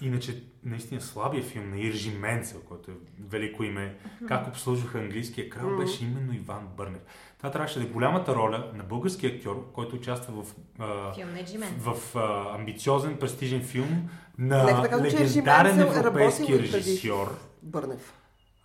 [0.00, 2.94] Иначе, наистина слабия филм на Иржи Менцел, който е
[3.28, 3.96] велико име,
[4.28, 7.00] как обслужваха английския крал, беше именно Иван Бърнев.
[7.38, 11.44] Това трябваше да е голямата роля на български актьор, който участва в, а, Филм на
[11.44, 11.68] Джимен.
[11.78, 17.38] в а, амбициозен, престижен филм Нека на да че Иржи легендарен е европейски режисьор.
[17.62, 18.14] Бърнев.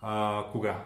[0.02, 0.84] А, кога?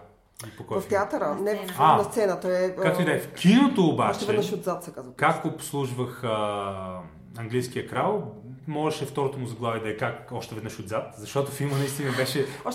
[0.70, 1.72] В театъра, не сцена.
[1.72, 2.58] в, А, на сцената.
[2.58, 3.18] Е, Както и да е.
[3.20, 5.12] В киното Още обаче, веднъж отзад се казва.
[5.16, 7.00] как обслужвах а,
[7.38, 8.34] английския крал,
[8.68, 12.74] можеше второто му заглавие да е как още веднъж отзад, защото филма наистина беше отзад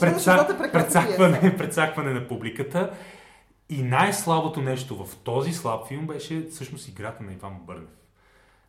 [2.10, 2.92] е на публиката.
[3.70, 7.90] И най-слабото нещо в този слаб филм беше всъщност играта на Иван Бърнев.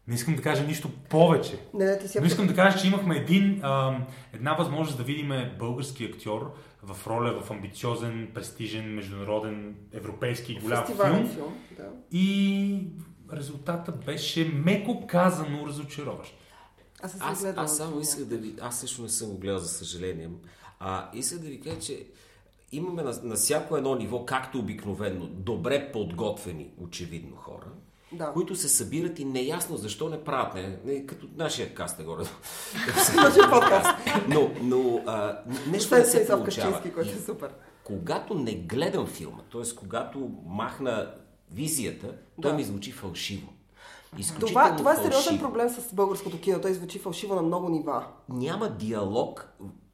[0.08, 1.58] Не искам да кажа нищо повече.
[1.74, 3.98] Не, не, ти си Но искам да кажа, че имахме един, а,
[4.32, 11.16] една възможност да видим български актьор в роля в амбициозен, престижен, международен, европейски голям фестивален
[11.16, 11.28] филм.
[11.28, 11.54] филм.
[11.76, 11.88] Да.
[12.12, 12.86] И
[13.32, 16.38] резултатът беше меко казано разочароващ.
[17.04, 18.54] Аз Аз, гледала аз само исках да ви...
[18.60, 20.30] Аз също не съм го гледал, за съжаление.
[20.80, 22.06] А, исках да ви кажа, че
[22.72, 27.66] имаме на, на всяко едно ниво, както обикновено, добре подготвени, очевидно хора,
[28.12, 28.32] Да.
[28.32, 32.22] които се събират и неясно защо не правят, не, не като нашия каст е горе.
[33.16, 33.88] Нашия подкаст.
[34.28, 36.82] но, но а, нещо не се получава.
[36.94, 37.50] Който е супер.
[37.84, 39.74] когато не гледам филма, т.е.
[39.76, 41.14] когато махна
[41.52, 42.06] визията,
[42.42, 42.56] той Да.
[42.56, 43.52] ми звучи фалшиво.
[44.14, 45.42] Това, Изключително това е сериозен фалшиво.
[45.42, 46.60] проблем с българското кино.
[46.60, 48.06] Той звучи фалшиво на много нива.
[48.28, 49.48] няма диалог,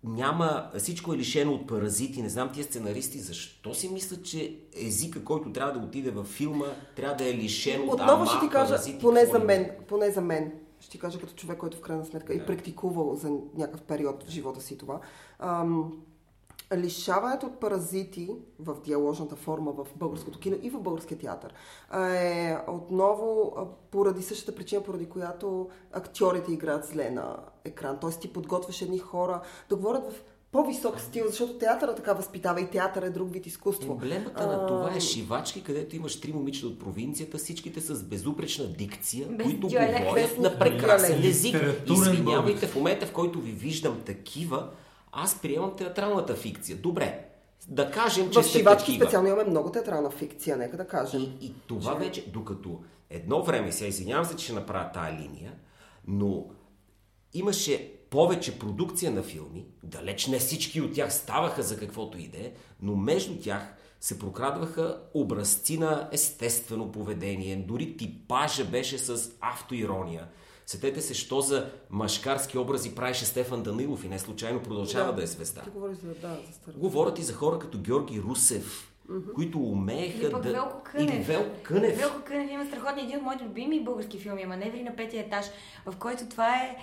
[0.05, 2.23] няма, всичко е лишено от паразити.
[2.23, 6.67] Не знам тия сценаристи защо си мислят, че езика, който трябва да отиде във филма,
[6.97, 10.11] трябва да е лишен от Отново ама, ще ти кажа, паразити, поне за мен, поне
[10.11, 13.83] за мен, ще ти кажа като човек, който в крайна сметка и практикувал за някакъв
[13.83, 15.01] период в живота си това.
[15.39, 15.93] Ам,
[16.77, 21.55] лишаването от паразити в диаложната форма в българското кино и в българския театър
[21.95, 23.55] е отново
[23.91, 27.99] поради същата причина, поради която актьорите играят зле на екран.
[28.01, 32.71] Тоест ти подготвяш едни хора да говорят в по-висок стил, защото театъра така възпитава и
[32.71, 33.93] театър е друг вид изкуство.
[33.93, 38.67] Емблемата А, на това е шивачки, където имаш три момичета от провинцията, всичките с безупречна
[38.67, 41.57] дикция, Без които говорят Без на прекрасен език.
[41.91, 44.71] Извинявайте, в момента, в който ви виждам такива,
[45.13, 46.77] аз приемам театралната фикция.
[46.77, 47.27] Добре,
[47.69, 51.23] да кажем, че В шивачки специално имаме много театрална фикция, нека да кажем.
[51.23, 55.53] И, и това вече, докато едно време, сега извинявам се, че ще направя тая линия,
[56.07, 56.47] но
[57.35, 62.39] имаше повече продукция на филми, далеч не всички от тях ставаха за каквото и да
[62.39, 70.29] е, но между тях се прокрадваха образци на естествено поведение, дори типажа беше с автоирония.
[70.71, 75.27] Сетете се, що за машкарски образи правеше Стефан Данилов и не случайно продължава да, е
[75.27, 75.63] звезда.
[75.63, 76.79] Ти говориш за, да, за старо.
[76.79, 78.93] Говорят и за хора като Георги Русев,
[79.35, 80.53] които умееха Или пък да...
[80.53, 81.15] Велко Кънев.
[81.15, 81.99] Или Велко Кънев.
[81.99, 85.47] Велко Кънев има страхотни един от моите любими български филми, Маневри на петия етаж,
[85.87, 86.77] в който това е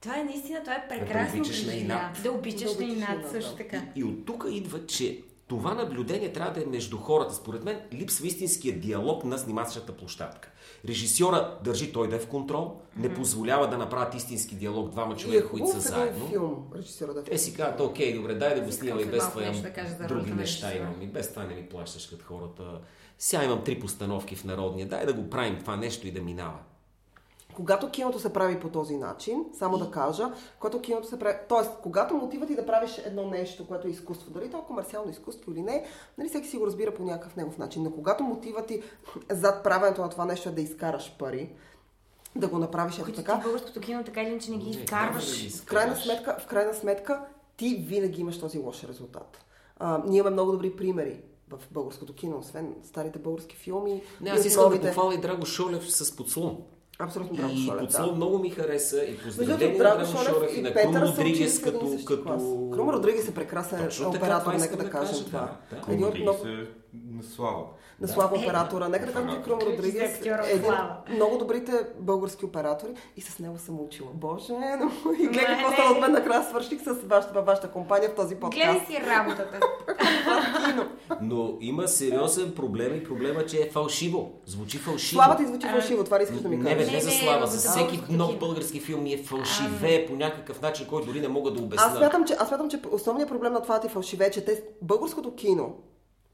[0.00, 2.22] това е наистина, това е прекрасно обичаш на инат.
[2.22, 3.56] Да обичаш Да на обичаш на инат, също да.
[3.56, 3.82] така.
[3.96, 5.22] И от тук идва, че
[5.56, 7.34] това наблюдение трябва да е между хората.
[7.34, 10.50] Според мен липсва истинския диалог на снимачната площадка.
[10.88, 15.16] Режисьора държи той да е в контрол, не позволява да направят истински диалог двама И
[15.16, 16.28] е човека, които са заедно.
[16.28, 19.28] филм, режисьора да е Те си казват, окей, добре, дай да го снимам и без
[19.28, 19.62] това имам
[19.98, 21.02] да други неща имам.
[21.02, 22.80] И без това не ми плащаш като хората.
[23.18, 26.58] Сега имам три постановки в Народния, дай да го правим това нещо и да минава.
[27.56, 31.68] Когато киното се прави по този начин, само да кажа, когато киното се прави, т.е.
[31.82, 35.52] когато мотивът ти да правиш едно нещо, което е изкуство, дали то е комерциално изкуство
[35.52, 35.84] или не,
[36.18, 38.82] нали всеки си го разбира по някакъв негов начин, но когато мотивът ти
[39.30, 41.52] зад правенето на това нещо е да изкараш пари,
[42.36, 45.52] да го направиш ето ти така, в българското кино така или иначе не ги изкарваш.
[45.52, 47.20] да в крайна, сметка, в крайна сметка
[47.56, 49.44] ти винаги имаш този лош резултат.
[49.76, 54.02] А, ние имаме много добри примери в българското кино, освен старите български филми.
[54.20, 54.86] Не, и аз искам да новите.
[54.86, 56.64] похваля и Драго Шолев с подслон.
[56.98, 58.14] Абсолютно браво, И Шолев, подслон да.
[58.14, 61.62] много ми хареса и поздравление на Драго Драго Шолев и и на Крум Родригес и
[61.62, 61.98] като...
[62.04, 62.22] като...
[62.24, 62.42] клас.
[62.72, 65.56] Крум Родригес е прекрасен Точно оператор, нека да да кажем това.
[65.70, 65.92] да.
[65.92, 66.70] Един от Крум много, Родригес е
[67.26, 67.58] слава.
[68.00, 68.12] на Да.
[68.12, 68.88] слава Е, оператора.
[68.88, 69.72] Нека да кажем, че Крум Оператор.
[69.72, 70.96] Родригес е един слава.
[71.00, 74.08] от много добрите български оператори и с него съм учила.
[74.14, 78.14] Боже, но и гледай какво става от мен накрая свърших с вашата, вашата компания в
[78.14, 78.86] този Гледай подкаст.
[78.86, 79.60] си работата.
[81.20, 84.32] Но има сериозен проблем и проблема, че е фалшиво.
[84.46, 85.22] Звучи фалшиво.
[85.22, 86.92] Славата и звучи фалшиво, това ли искаш да ми Не, бе, кажеш?
[86.92, 90.60] не за Не, не, слава, за за всеки нов български филм е фалшивее по някакъв
[90.62, 91.86] начин, който дори не мога да обясня.
[91.86, 94.62] Аз смятам, че, аз смятам, че основният проблем на това ти фалшиве е, че те,
[94.82, 95.74] българското кино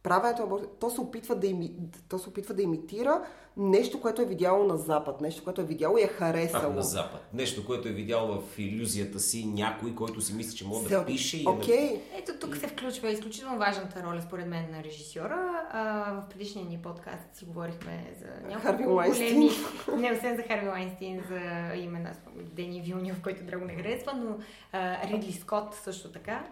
[0.02, 0.74] правенето на български...
[0.80, 1.72] То се опитва да, ими...
[2.08, 3.22] то се опитва да имитира
[3.56, 6.72] нещо, което е видяло на Запад, нещо, което е видяло и е харесало.
[6.72, 7.28] А, на Запад.
[7.32, 11.06] Нещо, което е видял в иллюзията си някой, който си мисли, че може Се- да
[11.06, 11.84] пише и Окей.
[11.84, 12.02] е...
[12.18, 15.62] Ето тук се включва изключително важната роля, според мен, на режисьора.
[15.70, 19.50] А, в предишния ни подкаст си говорихме за няколко големи...
[19.96, 24.38] Не, освен за Харви Лайнстин, за имена Дени Вилнев, който драго не харесва, но
[24.72, 26.44] а, Ридли Скот също така.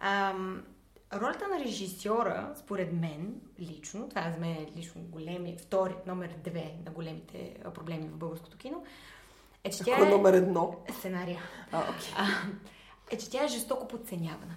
[0.00, 0.62] Ам,
[1.12, 6.74] ролята на режисьора, според мен, лично, това за мен е лично големи, втори, номер две
[6.86, 8.84] на големите проблеми в българското кино,
[9.64, 10.76] е, че тя е номер едно?
[10.98, 11.40] сценария
[11.72, 11.84] А,
[12.16, 12.26] а,
[13.10, 14.54] е, че тя е жестоко подценявана.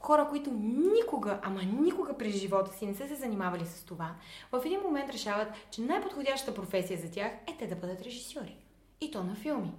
[0.00, 0.50] Хора, които
[0.94, 4.14] никога, ама никога през живота си не са се занимавали с това,
[4.52, 8.56] в един момент решават, че най-подходящата професия за тях е те да бъдат режисьори.
[9.00, 9.72] И то на филми.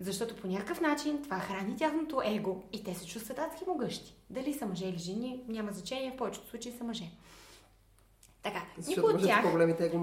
[0.00, 4.15] Защото по някакъв начин това храни тяхното его и те се чувстват адски могъщи.
[4.30, 7.04] Дали са мъже или жени, няма значение, в повечето случаи са мъже.
[8.46, 9.44] Така, никой от тях,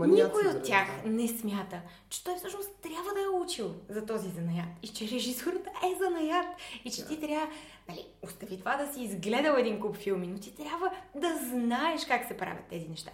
[0.05, 4.67] никой от тях не смята, че той всъщност трябва да е учил за този занаят
[4.81, 6.45] и че режисурата е занаят
[6.85, 7.47] и че ти трябва,
[7.89, 12.27] нали, остави това да си изгледал един куп филми, но ти трябва да знаеш как
[12.27, 13.11] се правят тези неща.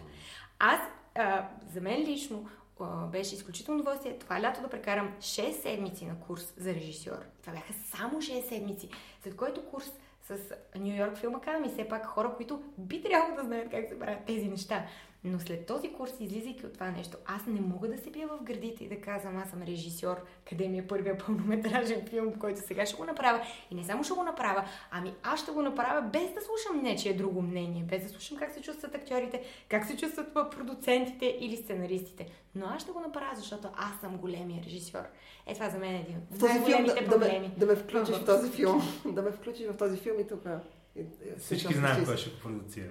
[0.60, 0.80] Аз,
[1.16, 6.20] а, за мен лично, а, беше изключително удоволствие това лято да прекарам 6 седмици на
[6.20, 7.26] курс за режисьор.
[7.42, 8.90] Това бяха само 6 седмици,
[9.24, 9.92] след който курс
[10.38, 14.00] с Нью Йорк Филм Академи, все пак хора, които би трябвало да знаят как се
[14.00, 14.86] правят тези неща.
[15.24, 18.44] Но след този курс, излизайки от това нещо, аз не мога да се бия в
[18.44, 20.16] гърдите и да казвам, аз съм режисьор,
[20.50, 23.42] къде ми е първия пълнометражен филм, който сега ще го направя.
[23.72, 27.14] И не само ще го направя, ами аз ще го направя без да слушам нечие
[27.14, 32.28] друго мнение, без да слушам как се чувстват актьорите, как се чувстват продуцентите или сценаристите.
[32.56, 35.04] Но аз ще го направя, защото аз съм големия режисьор.
[35.48, 37.52] Е, това за мен е един от най-големите да, да, ме, проблеми.
[37.58, 38.82] да ме включиш в този филм.
[39.06, 40.46] да ме включиш в този филм и тук.
[40.46, 41.06] е, е,
[41.40, 42.90] Всички знаем кой ще го продуцира.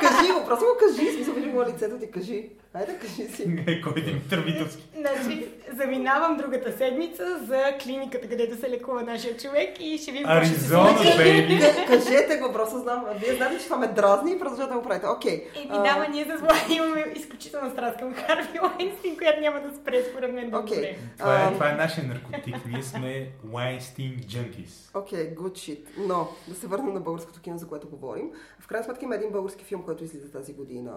[0.00, 2.50] Кажи го, просто го кажи, смисъл виждам лицето ти, кажи.
[2.74, 3.42] Айде, кажи си.
[3.66, 4.82] Е, Кой е Димитър Витовски?
[4.96, 10.98] Значи, заминавам другата седмица за клиниката, където се лекува нашия човек и ще се Аризона,
[11.16, 11.58] бейби!
[11.60, 13.04] Ка- Кажете го, просто знам.
[13.16, 15.06] Вие знаете, че това ме дразни и продължавате да го правите.
[15.06, 15.46] Окей.
[15.56, 19.60] Еми А, да, ма ние с Влади имаме изключителна страст към Харви Лайнстин, която няма
[19.60, 20.98] да спре според мен време.
[21.18, 22.56] Това е, това е нашия наркотик.
[22.66, 24.98] Ние сме Weinstein Junkies.
[24.98, 25.80] Окей, okay, good shit.
[25.98, 28.30] Но, да се върнем на българското кино, за което говорим.
[28.60, 30.92] В крайна сметка има един български филм, който излиза тази година.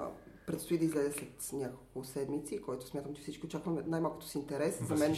[0.47, 4.83] Предстои да излезе след няколко седмици, който смятам, че всички очакваме най-малкото с интерес.
[4.83, 5.15] За мен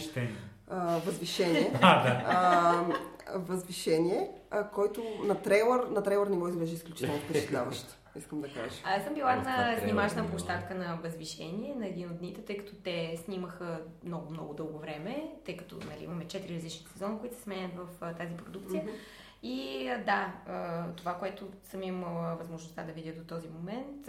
[0.68, 1.72] а, възвишение.
[1.82, 2.22] А, да.
[2.26, 7.98] а, възвишение, а, който на трейлър, на трейлър не му изглежда изключително впечатляващ.
[8.16, 8.76] Искам да кажа.
[8.84, 12.56] Аз съм била това на трейлър снимачна площадка на Възвишение на един от дните, тъй
[12.56, 17.36] като те снимаха много, много дълго време, тъй като нали, имаме четири различни сезона, които
[17.36, 18.84] се сменят в а, тази продукция.
[19.42, 20.34] И да,
[20.96, 24.06] това, което съм имала възможността да видя до този момент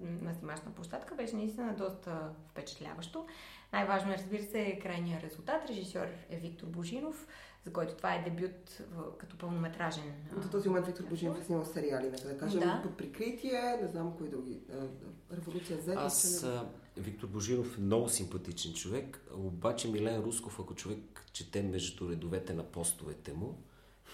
[0.00, 3.26] на снимачна площадка, беше наистина доста впечатляващо.
[3.72, 5.68] Най-важно е, разбира се, крайния резултат.
[5.68, 7.26] Режисьор е Виктор Божинов,
[7.64, 8.82] за който това е дебют
[9.18, 10.14] като пълнометражен.
[10.42, 12.80] До този момент Виктор Божинов е снимал сериали, нека да кажем, Да.
[12.82, 14.60] под прикритие, не знам кои други.
[15.32, 15.94] Революция Z.
[15.96, 22.10] Аз, а, Виктор Божинов е много симпатичен човек, обаче Милен Русков, ако човек чете между
[22.10, 23.58] редовете на постовете му,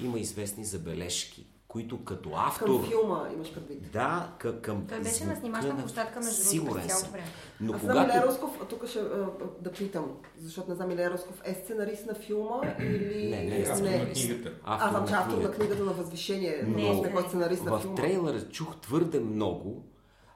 [0.03, 2.67] има известни забележки, които като автор...
[2.67, 3.93] Към филма имаш предвид.
[3.93, 7.11] Да, към, към Той беше на снимачна площадка между другото Сигурен съм.
[7.11, 7.27] време.
[7.61, 8.29] Но Аз знам Илия когато...
[8.29, 10.07] Русков, а тук ще а, а, да питам,
[10.39, 13.31] защото не знам Илия Русков е сценарист на филма или...
[13.31, 14.53] Не, не е Автор на книгата.
[14.65, 15.85] Аз знам, че автор на книгата.
[15.85, 17.09] на Възвишение, Не, но не.
[17.09, 17.97] е сценарист на В филма.
[17.97, 19.85] трейлера чух твърде много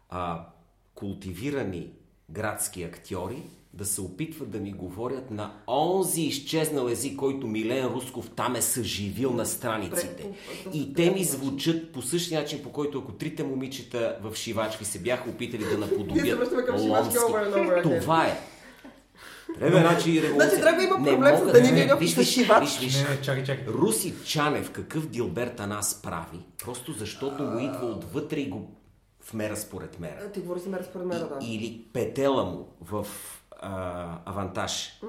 [0.08, 0.46] а,
[0.94, 1.92] култивирани
[2.30, 3.42] градски актьори
[3.76, 8.62] да се опитват да ми говорят на онзи изчезнал език, който Милен Русков там е
[8.62, 10.30] съживил на страниците.
[10.72, 14.98] И те ми звучат по същия начин, по който ако трите момичета в шивачки се
[14.98, 16.38] бяха опитали да наподобят
[16.80, 17.16] Ломски.
[17.82, 18.40] Това е.
[19.58, 20.48] Трябва, значи, революция.
[20.48, 22.60] Значи, трябва да има проблем с Данил Виж, с шивач.
[22.60, 23.02] виж, виж.
[23.02, 23.66] Не, не, чакай, чакай.
[23.66, 28.70] Руси Чанев какъв Дилберт Анас прави, просто защото му идва отвътре и го
[29.32, 30.18] вмера според мера.
[30.26, 31.38] А, Ти говори за мера според мен, да.
[31.42, 33.06] И, или петела му в
[33.60, 35.00] а, авантаж.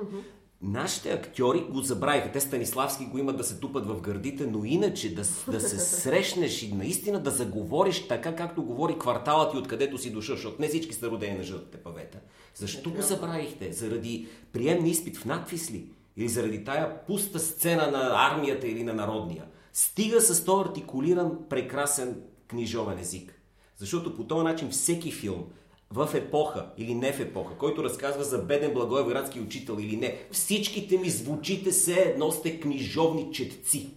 [0.61, 2.31] Нашите актьори го забравиха.
[2.31, 6.63] Те Станиславски го имат да се тупат в гърдите, но иначе да, да се срещнеш
[6.63, 10.93] и наистина да заговориш така, както говори кварталът и откъдето си дошъл, защото не всички
[10.93, 12.17] са родени на жълтите павета.
[12.55, 13.73] Защо го забравихте?
[13.73, 15.89] Заради приемни изпит в надпис ли?
[16.17, 19.45] Или заради тая пуста сцена на армията или на народния?
[19.73, 23.41] Стига с този артикулиран, прекрасен книжовен език.
[23.77, 25.45] Защото по този начин всеки филм
[25.91, 30.97] в епоха или не в епоха, който разказва за беден благоевградски учител или не, всичките
[30.97, 33.93] ми звучите се едно сте книжовни четци.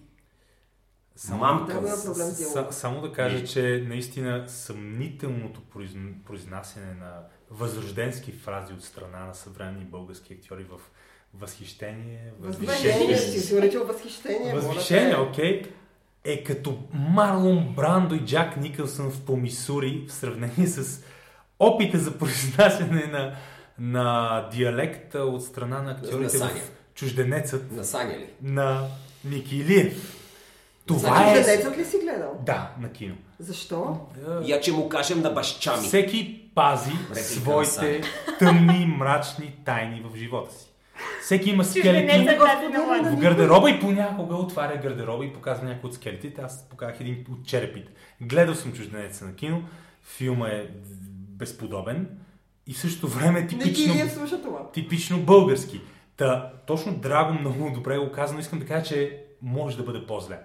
[1.17, 1.75] Само, Мамка.
[1.75, 8.85] Да, проблем с само да кажа, че наистина съмнителното произн- произнасяне на възрожденски фрази от
[8.85, 10.81] страна на съвременни български актьори в
[11.35, 13.19] възхищение, Възвишение,
[13.53, 14.55] наричал възхищение.
[14.55, 15.63] Възвишение, окей,
[16.25, 21.03] е като Марлон Брандо и Джак Никълсън в Помисури в сравнение с
[21.59, 23.35] опита за произнасяне на,
[23.79, 26.71] на диалекта от страна на актьорите На в.
[26.95, 28.27] Чужденецът На Саня ли?
[28.43, 28.87] на
[29.25, 30.15] Ники Илиев.
[30.87, 31.43] Това Значи, е...
[31.43, 32.41] децът ли си гледал?
[32.47, 33.15] Да, на кино.
[33.39, 34.01] Защо?
[34.43, 35.87] Я, че му кажем на баща ми.
[35.87, 38.03] Всеки пази своите
[38.39, 40.67] тъмни, мрачни тайни в живота си.
[41.23, 45.95] Всеки има скелети Чужденецът на в гардероба и понякога отваря гардероба и показва някой от
[45.95, 46.41] скелетите.
[46.41, 47.93] Аз показах един от черепите.
[48.21, 49.63] Гледал съм чужденеца на кино.
[50.03, 50.67] Филма е
[51.39, 52.09] безподобен
[52.67, 54.71] и в същото време типично, Илиев слуша това.
[54.73, 55.81] типично български.
[56.17, 60.07] Та, точно Драго много добре го каза, но искам да кажа, че може да бъде
[60.07, 60.39] по-зле.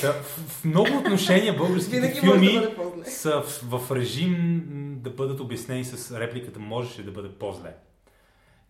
[0.00, 4.62] Та, в, в много отношения българските филми да са в, в режим
[5.02, 7.74] да бъдат обяснени с репликата можеше да бъде по-зле.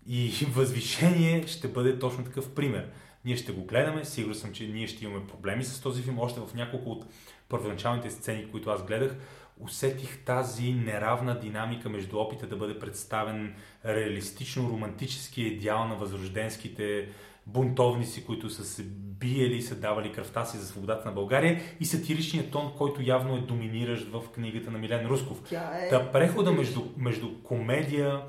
[0.06, 2.88] И възвишение ще бъде точно такъв пример.
[3.24, 6.18] Ние ще го гледаме, сигурен съм, че ние ще имаме проблеми с този филм.
[6.18, 7.04] Още в няколко от
[7.48, 9.16] първоначалните сцени, които аз гледах,
[9.60, 17.08] усетих тази неравна динамика между опита да бъде представен реалистично романтически идеал на възрожденските
[17.46, 18.82] бунтовници, които са се
[19.20, 23.36] биели и са давали кръвта си за свободата на България и сатиричният тон, който явно
[23.36, 25.42] е доминиращ в книгата на Милен Русков.
[25.48, 25.88] Тя е...
[25.88, 28.22] Та прехода между, между комедия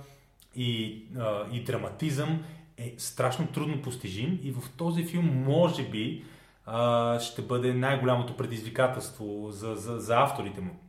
[0.55, 2.43] и, а, и драматизъм
[2.77, 6.23] е страшно трудно постижим и в този филм може би
[6.65, 10.82] а, ще бъде най-голямото предизвикателство за, за, за авторите му.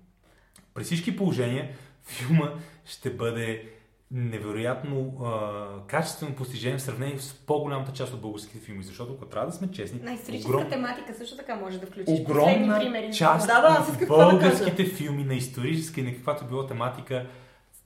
[0.75, 1.69] При всички положения
[2.05, 2.51] филма
[2.85, 3.65] ще бъде
[4.11, 9.47] невероятно а, качествено постижение в сравнение с по-голямата част от българските филми, защото ако трябва
[9.47, 13.13] да сме честни, На историческа огром- тематика също така може да включиш огромна примери.
[13.13, 17.27] част Да, да, от това да българските филми на историческа и на каквато било тематика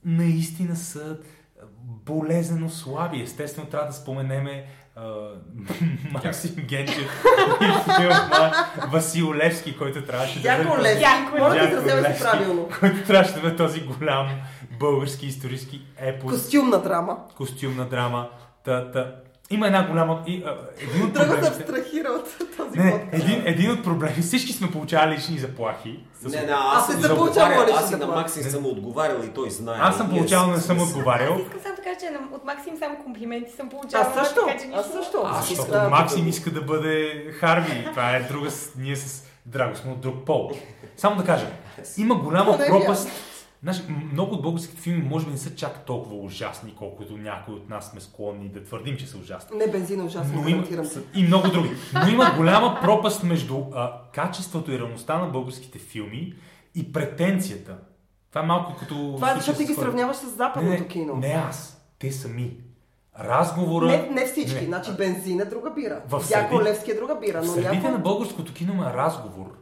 [0.05, 1.17] наистина са
[1.83, 3.21] болезнено слаби.
[3.21, 4.65] Естествено трябва да споменеме
[6.11, 7.23] Максим Генчев
[7.61, 8.51] и филма
[8.91, 11.05] Васил Левски, който трябваше да бъде Левски.
[11.39, 12.69] Моля да се правилно.
[12.79, 14.29] който трябваше да бъде този голям
[14.79, 17.17] български исторически епос, Костюмна драма.
[17.37, 18.29] костюмна драма.
[18.65, 19.15] Та, та,
[19.49, 20.23] има една голяма...
[20.27, 21.47] И, а, един от се проблемите...
[21.47, 22.25] абстрахира от
[22.57, 23.23] този Не, подкаст.
[23.23, 25.99] един, един от проблемите, всички сме получавали лични заплахи.
[26.21, 26.23] С...
[26.25, 28.07] Не, не, Аз аз, не съм получавала лични аз и на.
[28.07, 29.77] Максим съм отговарял и той знае.
[29.81, 31.33] Аз съм получавал, не съм отговарял.
[31.33, 34.13] Аз искам само да кажа, че от Максим само комплименти съм получавала.
[34.15, 34.45] Аз също.
[34.47, 35.21] така че нищо- Аз също.
[35.25, 37.87] Аз Защото Максим иска да бъде Харви.
[37.89, 38.49] Това е друга...
[38.77, 40.51] Ние с Драго сме от друг пол.
[40.97, 41.45] Само да кажа,
[41.97, 43.09] има голяма пропаст.
[43.63, 47.69] М- много от българските филми може би не са чак толкова ужасни, колкото някои от
[47.69, 49.57] нас сме склонни да твърдим, че са ужасни.
[49.57, 50.63] Не, бензина ужасно, Но има,
[51.15, 51.69] и много други.
[51.93, 56.33] Но има голяма пропаст между а, качеството и реалността на българските филми
[56.75, 57.77] и претенцията.
[58.29, 59.13] Това е малко като...
[59.15, 61.15] Това е защото ти ги сравняваш с западното не, кино.
[61.15, 61.85] не аз.
[61.99, 62.57] Те сами.
[63.19, 63.85] Разговора...
[63.85, 64.59] Не, не всички.
[64.59, 64.65] Не.
[64.65, 66.01] Значи бензин е друга бира.
[66.07, 67.41] В Дяко Левски е друга бира.
[67.41, 67.91] В Но средите някой...
[67.91, 69.57] на българското кино има разговор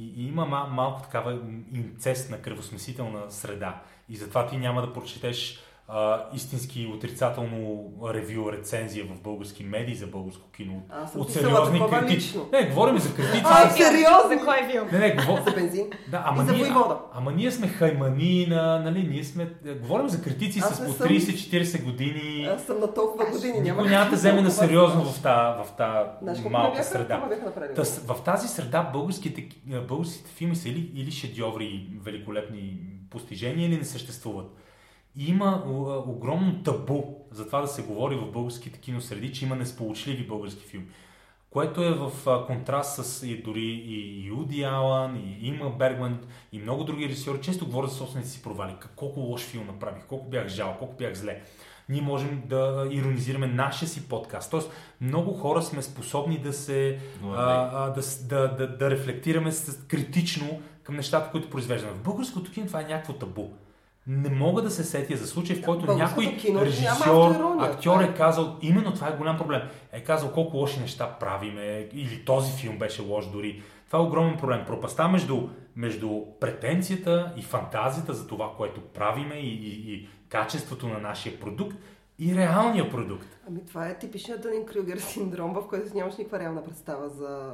[0.00, 1.38] и, и има мал, малко такава
[1.74, 3.82] инцестна кръвосмесителна среда.
[4.08, 5.58] И затова ти няма да прочетеш
[5.92, 10.82] а, истински отрицателно ревю, рецензия в български медии за българско кино.
[10.90, 12.38] Аз съм от сериозни критици.
[12.52, 13.42] Не, говорим за критици.
[13.44, 14.28] А, за- сериозно?
[14.30, 14.88] За кой филм?
[14.92, 15.40] Не, не, говор...
[15.40, 15.86] За бензин.
[16.08, 16.72] Да, ама И за ние,
[17.12, 20.92] ама ние сме хаймани на, нали, ние сме, е, говорим за критици Аз с по
[20.92, 22.44] съм- 30-40 години.
[22.46, 23.52] Аз съм на толкова години.
[23.52, 26.12] Никой Няма няма да вземе на сериозно в тази в та
[26.50, 27.22] малка бяха- среда.
[28.06, 29.40] в тази среда българските,
[29.72, 32.78] е, българските филми са или, или шедьоври, великолепни
[33.10, 34.46] постижения, или не съществуват.
[35.16, 35.64] И има
[36.06, 40.86] огромно табу за това да се говори в българските киносреди, че има несполучливи български филми.
[41.50, 42.10] Което е в
[42.46, 46.18] контраст с и дори и, Уди Алън, и Има Бергман,
[46.52, 47.40] и много други режисьори.
[47.40, 48.74] Често говорят за собствените си провали.
[48.96, 51.40] Колко лош филм направих, колко бях жал, колко бях зле.
[51.88, 54.50] Ние можем да иронизираме нашия си подкаст.
[54.50, 54.70] Тоест,
[55.00, 59.50] много хора сме способни да се Но, а, а, да, да, да, да рефлектираме
[59.88, 61.92] критично към нещата, които произвеждаме.
[61.92, 63.48] В българското кино това е някакво табу.
[64.06, 68.14] Не мога да се сетя за случай, в който българското някой кино режисьор, актьор е
[68.14, 72.78] казал, именно това е голям проблем, е казал колко лоши неща правиме, или този филм
[72.78, 73.62] беше лош дори.
[73.86, 74.64] Това е огромен проблем.
[74.66, 80.98] Пропаста между, между претенцията и фантазията за това, което правиме и, и, и качеството на
[80.98, 81.76] нашия продукт
[82.18, 83.26] и реалния продукт.
[83.48, 87.52] Ами това е типичният Дънин Крюгер синдром, в който нямаш никаква реална представа за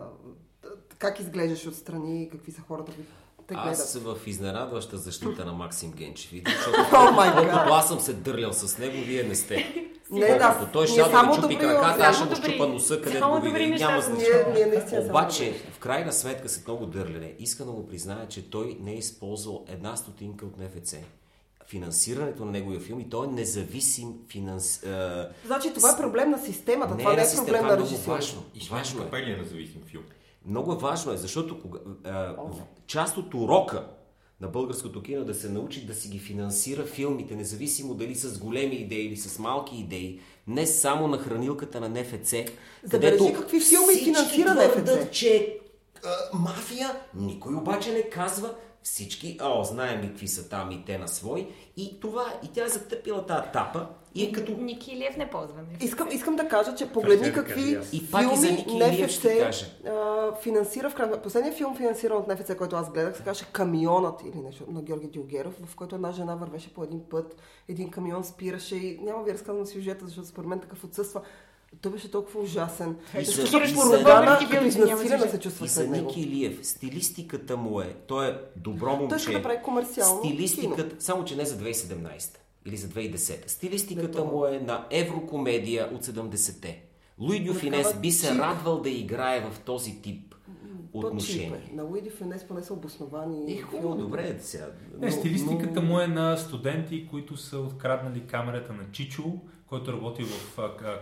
[0.99, 3.13] как изглеждаш отстрани и какви са хората, които
[3.47, 3.71] те гледат.
[3.71, 6.33] Аз в изненадваща защита на Максим Генчев.
[6.33, 7.69] И защото гад!
[7.71, 9.87] аз съм се дърлял с него, вие не сте.
[10.11, 13.19] Не, да, той ще да само чупи добри краката, аз ще му щупа носа, където
[13.19, 15.01] само го неща Няма значение.
[15.01, 18.97] Обаче, в крайна сметка, след много дърлене, иска да го призная, че той не е
[18.97, 20.95] използвал една стотинка от НФЦ.
[21.69, 24.83] Финансирането на неговия филм и той е независим финанс...
[24.83, 27.63] е, Значи това е проблем на системата, Не това е не на е система, проблем
[27.63, 28.17] това е на режисьора.
[28.17, 28.43] важно.
[28.55, 29.05] И Важно е.
[29.05, 30.03] капелия независим филм.
[30.47, 32.55] Много важно е, защото кога, а, в-
[32.87, 33.87] част от урока
[34.41, 38.39] на българското кино е да се научи да си ги финансира филмите, независимо дали с
[38.39, 42.35] големи идеи или с малки идеи, не само на хранилката на НФЦ,
[42.83, 45.11] Забележи какви филми финансира твърдят, НФЦ.
[45.13, 45.59] че
[46.05, 50.99] а, мафия, никой обаче не казва, всички, о, знаем ли какви са там и те
[50.99, 53.87] на свой, и това, и тя е затъпила тази тапа,
[54.17, 55.85] и е като Ники Илиев не ползва НФЦ.
[55.85, 57.79] Искам, искам да кажа, че погледни ще какви.
[57.93, 58.67] И филми
[59.03, 59.51] НФЦ ще
[60.43, 61.23] финансира в крайна...
[61.23, 65.07] Последният филм финансиран от НФЦ, който аз гледах, се казваше Камионът или нещо на Георги
[65.07, 67.37] Дилгеров, в който една жена вървеше по един път,
[67.69, 71.23] един камион спираше и няма ви разказвам сюжета, защото според мен такъв отсъства.
[71.83, 72.97] Той беше толкова ужасен.
[73.25, 73.59] Защото
[74.05, 76.07] Български като изнасилена се чувства след него.
[76.07, 79.09] Ники Илиев, стилистиката му е, той е добро момче.
[79.09, 83.49] Той иска да прави комерциално Стилистиката, само че не за 2017 или за 2010.
[83.49, 86.83] Стилистиката му е на еврокомедия от 70-те.
[87.21, 88.41] Луи Дю Финес Такава би се чип.
[88.41, 90.35] радвал да играе в този тип
[90.93, 91.61] отношения.
[91.73, 91.77] Е.
[91.77, 93.53] На Уиди Фенес поне са обосновани.
[93.53, 94.67] Е, хубаво, добре сега.
[94.99, 99.25] Не, стилистиката му е на студенти, които са откраднали камерата на Чичо,
[99.69, 100.99] който работи в а, а,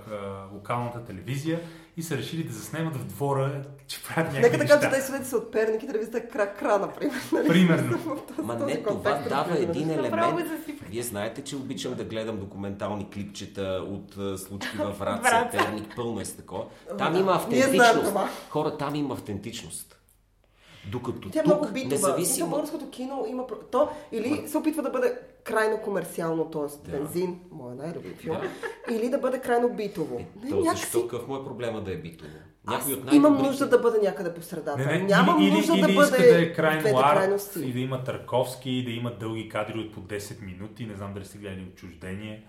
[0.55, 1.61] локалната телевизия
[1.97, 5.03] и са решили да заснемат в двора, че правят някакви Нека да кажа, че тези
[5.03, 7.23] студенти са от Перник и телевизията е кра, кра, например.
[7.33, 7.49] нали?
[7.49, 7.99] Примерно.
[8.43, 10.49] Ма този не, това дава един елемент.
[10.89, 15.49] Вие знаете, че обичам да гледам документални клипчета от случки във Враца.
[15.53, 16.65] Перник, пълно е с такова.
[16.99, 18.17] Там има автентичност.
[18.49, 19.99] Хора, там има автентичност.
[20.91, 21.95] Докато Тя е тук, много битова.
[21.95, 22.51] Независимо...
[22.51, 23.45] българското кино има...
[23.71, 26.91] То или се опитва да бъде крайно комерциално, т.е.
[26.91, 26.99] Да.
[26.99, 28.37] бензин, моя най-любим филм,
[28.91, 30.17] или да бъде крайно битово.
[30.17, 30.83] Е, Не, то някакси...
[30.83, 32.31] защо какъв му е проблема да е битово?
[32.67, 34.79] Аз Някой от имам най-добрите- нужда да бъде някъде по средата.
[34.79, 37.57] Не, не, Нямам или, нужда или, да или бъде иска да е в крайно арт
[37.57, 40.87] и да има Търковски, и да има дълги кадри от по 10 минути.
[40.87, 42.43] Не знам дали сте гледали Отчуждение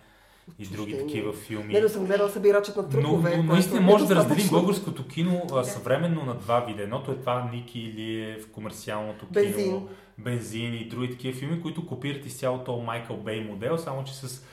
[0.60, 1.74] и други такива филми.
[1.74, 3.30] Не, но съм гледала събирачът на Но, трупове.
[3.30, 6.84] но което наистина е може да разделим българското кино а, съвременно на два вида.
[6.84, 9.88] Едното е това Ники Илиев, комерциалното кино,
[10.18, 10.74] Бензин.
[10.74, 14.43] и други такива филми, които копират изцяло този Майкъл Бей модел, само че с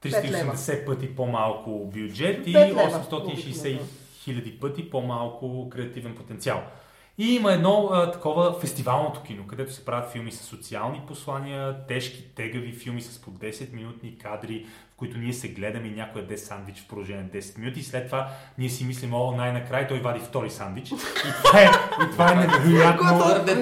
[0.00, 0.52] Пет лева.
[0.52, 2.80] 380 пъти по-малко бюджет и Пет лева.
[2.80, 3.80] 860
[4.18, 6.62] хиляди пъти по-малко креативен потенциал.
[7.18, 12.34] И има едно а, такова фестивалното кино, където се правят филми с социални послания, тежки,
[12.34, 16.38] тегави филми с по 10 минутни кадри, в които ние се гледаме и някой яде
[16.38, 18.28] сандвич в продължение на 10 минути и след това
[18.58, 20.90] ние си мислим, о, най-накрая той вади втори сандвич.
[20.90, 20.94] И
[21.44, 21.70] това е,
[22.04, 23.18] и това е невероятно.
[23.46, 23.54] Да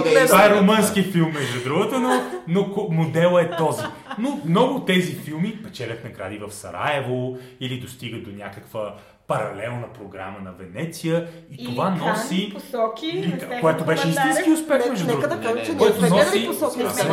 [0.00, 0.26] гледам.
[0.26, 3.82] Това е румънски филм, между другото, но, но моделът е този.
[4.18, 8.94] Но много тези филми печелят награди в Сараево или достигат до някаква
[9.26, 12.50] паралелна програма на Венеция и Или това Кан, носи...
[12.54, 15.36] посоки, Стефан което беше истински успех, между нека другото.
[15.36, 16.82] да кажем, че не, ние което сме носи- посоки.
[16.82, 17.04] Аз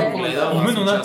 [0.54, 1.04] Именно на,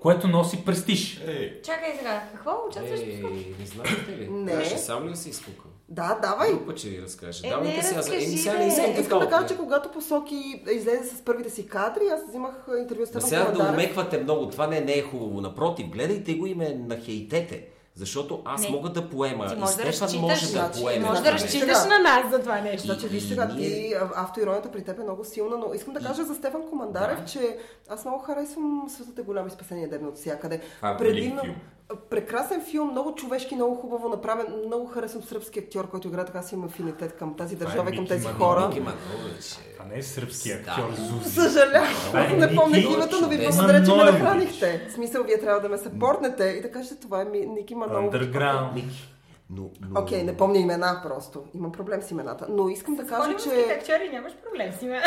[0.00, 1.22] което носи престиж.
[1.28, 3.46] Ей, Чакай сега, какво участваш в посоки?
[3.48, 4.28] Е, не знаете ли?
[4.28, 4.64] Не.
[4.64, 5.70] Ще сам ли да се изфукам?
[5.88, 6.50] Да, давай.
[6.50, 7.46] Друг път ще ви разкажа.
[7.46, 7.98] Е, Давайте не, сега.
[7.98, 8.58] разкажи, сега бе.
[8.58, 10.34] не искам Не, искам да кажа, че когато посоки
[10.72, 14.80] излезе с първите си кадри, аз взимах интервю с сега да умеквате много, това не,
[14.80, 15.40] не е хубаво.
[15.40, 17.64] Напротив, гледайте го и ме нахейтете.
[17.98, 18.68] Защото аз Не.
[18.70, 19.46] мога да поема.
[19.46, 21.06] Ти и може да Стефан разчиташ, може да поеме.
[21.06, 22.86] Може да да разчиташ на нас за това нещо.
[22.86, 26.00] Значи, И- виж сега, и ти, автоиронията при теб е много силна, но искам да
[26.00, 27.24] кажа за Стефан Командарев, Да.
[27.26, 30.54] че аз много харесвам Светът е голям и спасение дебне от всякъде.
[30.54, 30.60] Е
[31.40, 31.56] филм.
[32.10, 34.46] Прекрасен филм, много човешки, много хубаво направен.
[34.66, 37.96] Много харесвам сръбски актьор, който играе така си има афинитет към тази е държава и
[37.96, 38.68] към тези хора.
[38.68, 39.58] Мики Манолович.
[39.72, 40.54] Това не е сръбски Да.
[40.54, 41.30] актьор Зузи.
[41.30, 44.20] Съжалявам, е не помня името, но ви благодаря, че ме Манолович.
[44.20, 44.86] нахранихте.
[44.88, 47.74] В смисъл, вие трябва да ме съпортнете и да кажете, това е Ники.
[47.74, 48.74] Underground.
[48.74, 49.08] Мики.
[49.50, 50.00] Но, но...
[50.00, 51.42] Окей, не помня имена просто.
[51.54, 52.46] Имам проблем с имената.
[52.50, 53.74] Но искам да кажа, че...
[53.78, 55.02] актьори нямаш проблем с имена.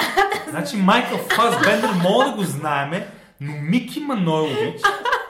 [0.50, 3.08] Значи Майкъл Фасбендер мога да го знаеме,
[3.42, 4.82] но Мики Манойлович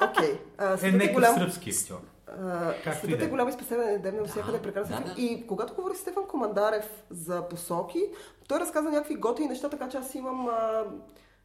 [0.09, 0.39] Окей.
[0.57, 1.35] а, е Светът е някакъв голям.
[1.35, 2.01] сръбски актьор.
[2.97, 3.29] Светът да е е.
[3.29, 5.15] голям и спасяване дебне навсякъде е прекрасен да, филм.
[5.15, 5.21] да.
[5.21, 7.99] И когато говори с Стефан Командарев за посоки,
[8.47, 10.83] той разказа някакви готини неща, така че аз имам а,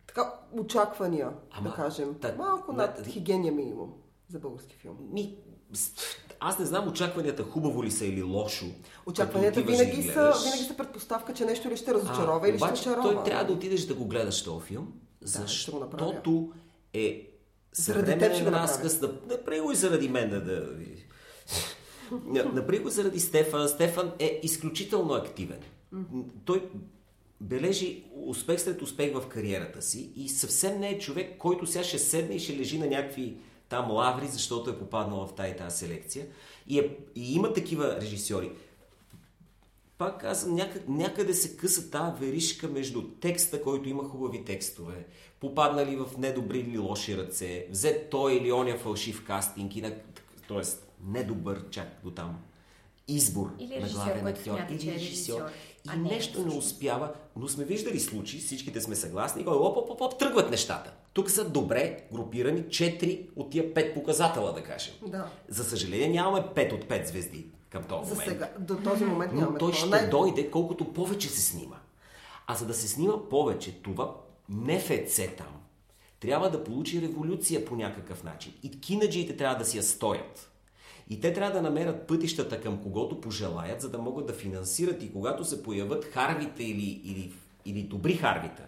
[0.06, 2.14] така очаквания, Ама, да кажем.
[2.20, 3.92] так, Малко над хигиения минимум
[4.28, 4.96] за български филм.
[5.12, 5.36] Ми,
[6.40, 8.64] аз не знам очакванията хубаво ли са или лошо.
[9.06, 12.58] Очакванията да винаги ги са, винаги са предпоставка, че нещо или ще разочарова А, или
[12.58, 13.14] ще обаче очарова.
[13.14, 14.92] той трябва да отидеш да го гледаш този филм,
[15.46, 16.04] ще го направя.
[16.06, 16.52] защото
[16.94, 17.32] е
[17.76, 18.68] Заради теб ще съвременен го направя.
[19.28, 20.40] направи го и заради мен да...
[20.44, 20.68] да...
[22.24, 23.68] На- Направи го заради Стефан.
[23.68, 25.60] Стефан е изключително активен.
[26.44, 26.68] Той
[27.40, 31.98] бележи успех след успех в кариерата си и съвсем не е човек, който сега ще
[31.98, 33.36] седне и ще лежи на някакви
[33.68, 36.26] там лаври, защото е попаднала в тази тази селекция.
[36.68, 38.52] И, е, и има такива режисьори.
[39.98, 45.06] Пак казвам, някъде, някъде се къса тази веришка между текста, който има хубави текстове,
[45.40, 49.90] попаднали в недобри или лоши ръце, взе той или оня фалшив кастинг, и на,
[50.48, 50.62] т.е.
[51.06, 52.38] недобър чак до там
[53.08, 54.58] избор Или на главен актьор.
[54.80, 55.42] че е режисьор,
[55.94, 59.76] И не е нещо не успява, но сме виждали случаи, всичките сме съгласни, и оп,
[59.76, 60.92] оп, оп, оп, тръгват нещата.
[61.12, 64.94] Тук са добре групирани 4 от тия 5 показателя, да кажем.
[65.06, 65.30] Да.
[65.48, 68.30] За съжаление нямаме 5 от 5 звезди към този За момент.
[68.30, 71.76] сега, до този момент Но нямаме той ще Най- дойде колкото повече се снима.
[72.46, 74.14] А за да се снима повече, това
[74.48, 75.60] НФЦ там
[76.20, 78.52] трябва да получи революция по някакъв начин.
[78.62, 80.50] И кинаджиите трябва да си я стоят.
[81.10, 85.12] И те трябва да намерят пътищата към когото пожелаят, за да могат да финансират и
[85.12, 87.32] когато се появят харвите или, или,
[87.64, 88.62] или добри харвита,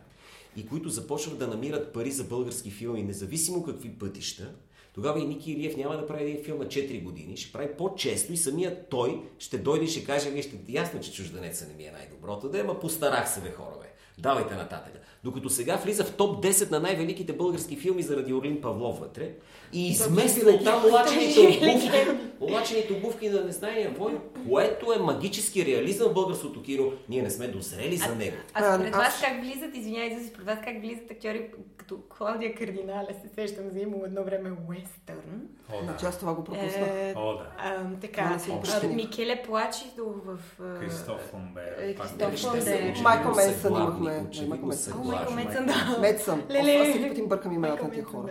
[0.57, 4.55] и които започват да намират пари за български филми, независимо какви пътища,
[4.99, 8.33] тогава и Ники Илиев няма да прави един филм на 4 години, ще прави по-често
[8.33, 11.85] и самият той ще дойде и ще каже, вие ще ясно, че чужденеца не ми
[11.85, 13.87] е най-доброто, да, ама постарах се, бе, хора, бе.
[14.19, 14.93] Давайте нататък.
[15.25, 19.31] Докато сега влиза в топ 10 на най-великите български филми заради Орлин Павлов вътре
[19.73, 22.01] и измества от там лачените обувки,
[22.41, 26.93] лачените обувки на незнайния вой, което е магически реализъм в българското кино.
[27.09, 28.37] Ние не сме дозрели за него.
[28.55, 32.55] А според А, вас аз- как влизат, извинявайте, според вас как влизат актьори като Клаудия
[32.55, 35.49] Кардиналя, се сещам за имало едно време уестърн.
[35.73, 36.07] О, да.
[36.09, 36.89] аз това го пропуснах.
[36.89, 37.47] Е, О, да.
[37.59, 38.39] а, Това така,
[38.83, 38.89] а.
[38.89, 40.39] Микеле Плачидо в...
[40.81, 41.97] Кристоф е.
[42.33, 44.29] Очевидно Майкъл Менсън главни, имахме.
[44.29, 45.35] очевидно Майкъл главни.
[45.35, 45.99] Менсън, да.
[46.01, 46.43] Мед съм.
[46.51, 46.75] Леле.
[46.75, 48.29] Аз всеки път им бъркам имената на тия хора.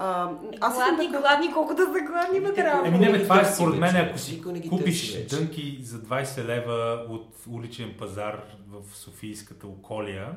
[0.00, 0.30] А,
[0.60, 1.20] аз Гладни, да...
[1.20, 2.72] гладни, колкото са гладни вътре.
[2.84, 7.34] Еми не, това е според мен, ако си не купиш дънки за 20 лева от
[7.48, 10.32] уличен пазар в Софийската околия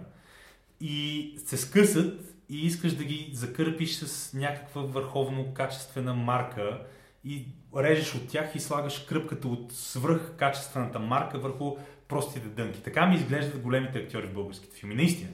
[0.81, 2.19] и се скъсат
[2.49, 6.81] и искаш да ги закърпиш с някаква върховно качествена марка
[7.25, 7.45] и
[7.77, 11.75] режеш от тях и слагаш кръпката от свръх качествената марка върху
[12.11, 12.81] простите дънки.
[12.83, 14.95] Така ми изглеждат големите актьори в българските филми.
[14.95, 15.29] Наистина.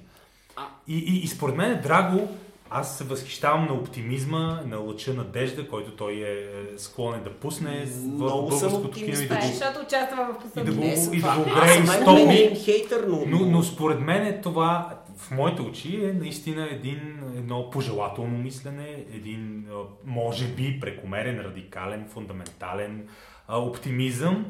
[0.87, 2.37] И, и, и според мен Драго,
[2.69, 6.47] аз се възхищавам на оптимизма, на лъча надежда, който той е
[6.77, 10.71] склонен да пусне в българското кино и да е, го защото участва в и да
[10.71, 12.59] го- и да го Аз огрее съм и най-големият стопи.
[12.59, 13.23] им хейтър, но...
[13.27, 16.99] но, но според мен е това, в моите очи, е наистина един,
[17.37, 19.65] едно пожелателно мислене, един,
[20.05, 23.07] може би, прекомерен, радикален, фундаментален
[23.49, 24.45] оптимизъм.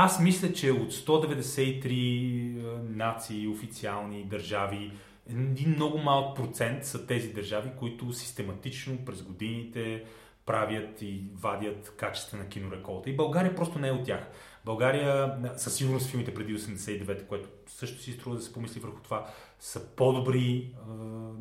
[0.00, 4.92] Аз мисля, че от 193 а, нации, официални държави,
[5.30, 10.04] един много малък процент са тези държави, които систематично през годините
[10.46, 13.10] правят и вадят качествена кинореколта.
[13.10, 14.30] И България просто не е от тях.
[14.64, 19.26] България, със сигурност филмите преди 89-та, което също си струва да се помисли върху това,
[19.58, 20.92] са по-добри а,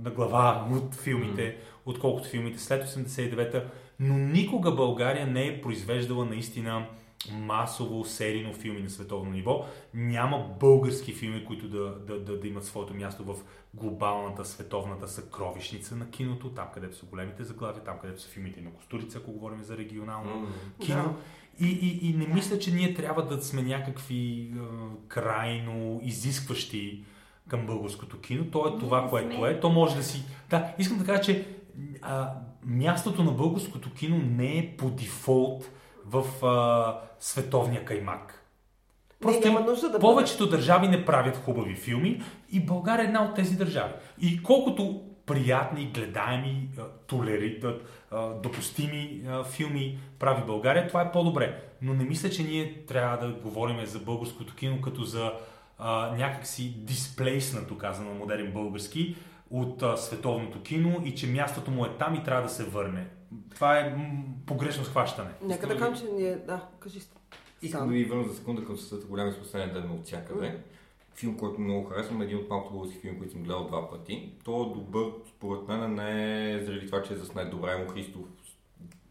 [0.04, 1.56] на глава от филмите, mm.
[1.86, 3.64] отколкото филмите след 89-та,
[4.00, 6.88] но никога България не е произвеждала наистина
[7.32, 9.66] масово серийно филми на световно ниво.
[9.94, 13.36] Няма български филми, които да, да, да, да имат своето място в
[13.74, 18.72] глобалната световната съкровищница на киното, там където са големите заглавия, там където са филмите на
[18.72, 20.48] Костурица, ако говорим за регионално
[20.80, 21.16] кино.
[21.60, 24.60] И, и, и не мисля, че ние трябва да сме някакви е,
[25.08, 27.04] крайно изискващи
[27.48, 28.46] към българското кино.
[28.52, 29.60] То е това, не което е.
[29.60, 30.24] То може да си...
[30.50, 31.48] Да, искам да кажа, че
[32.02, 32.34] а,
[32.66, 35.72] мястото на българското кино не е по дефолт
[36.10, 38.44] в а, световния каймак.
[39.26, 43.36] Не, няма нужда да повечето държави не правят хубави филми и България е една от
[43.36, 43.94] тези държави.
[44.22, 46.70] И колкото приятни, гледаеми,
[47.08, 47.62] толери,
[48.44, 51.64] допустими филми прави България, това е по-добре.
[51.82, 55.34] Но не мисля, че ние трябва да говорим за българското кино като за
[55.80, 59.16] а, някакси дисплейснато, казано модерен български,
[59.50, 63.08] от а, световното кино и че мястото му е там и трябва да се върне.
[63.56, 63.96] Това е
[64.46, 65.30] погрешно схващане.
[65.42, 66.36] Нека да кажем, че ние...
[66.36, 67.00] Да, кажи.
[67.62, 70.60] Искам да ви върна за секунда към света голям изпоследен ден от всякъде.
[71.16, 74.34] Филм, който много харесвам, е един от малкото български филми, които съм гледал два пъти.
[74.44, 78.26] То е добър, според мен, не е заради това, че е заснет добре, Емо Христов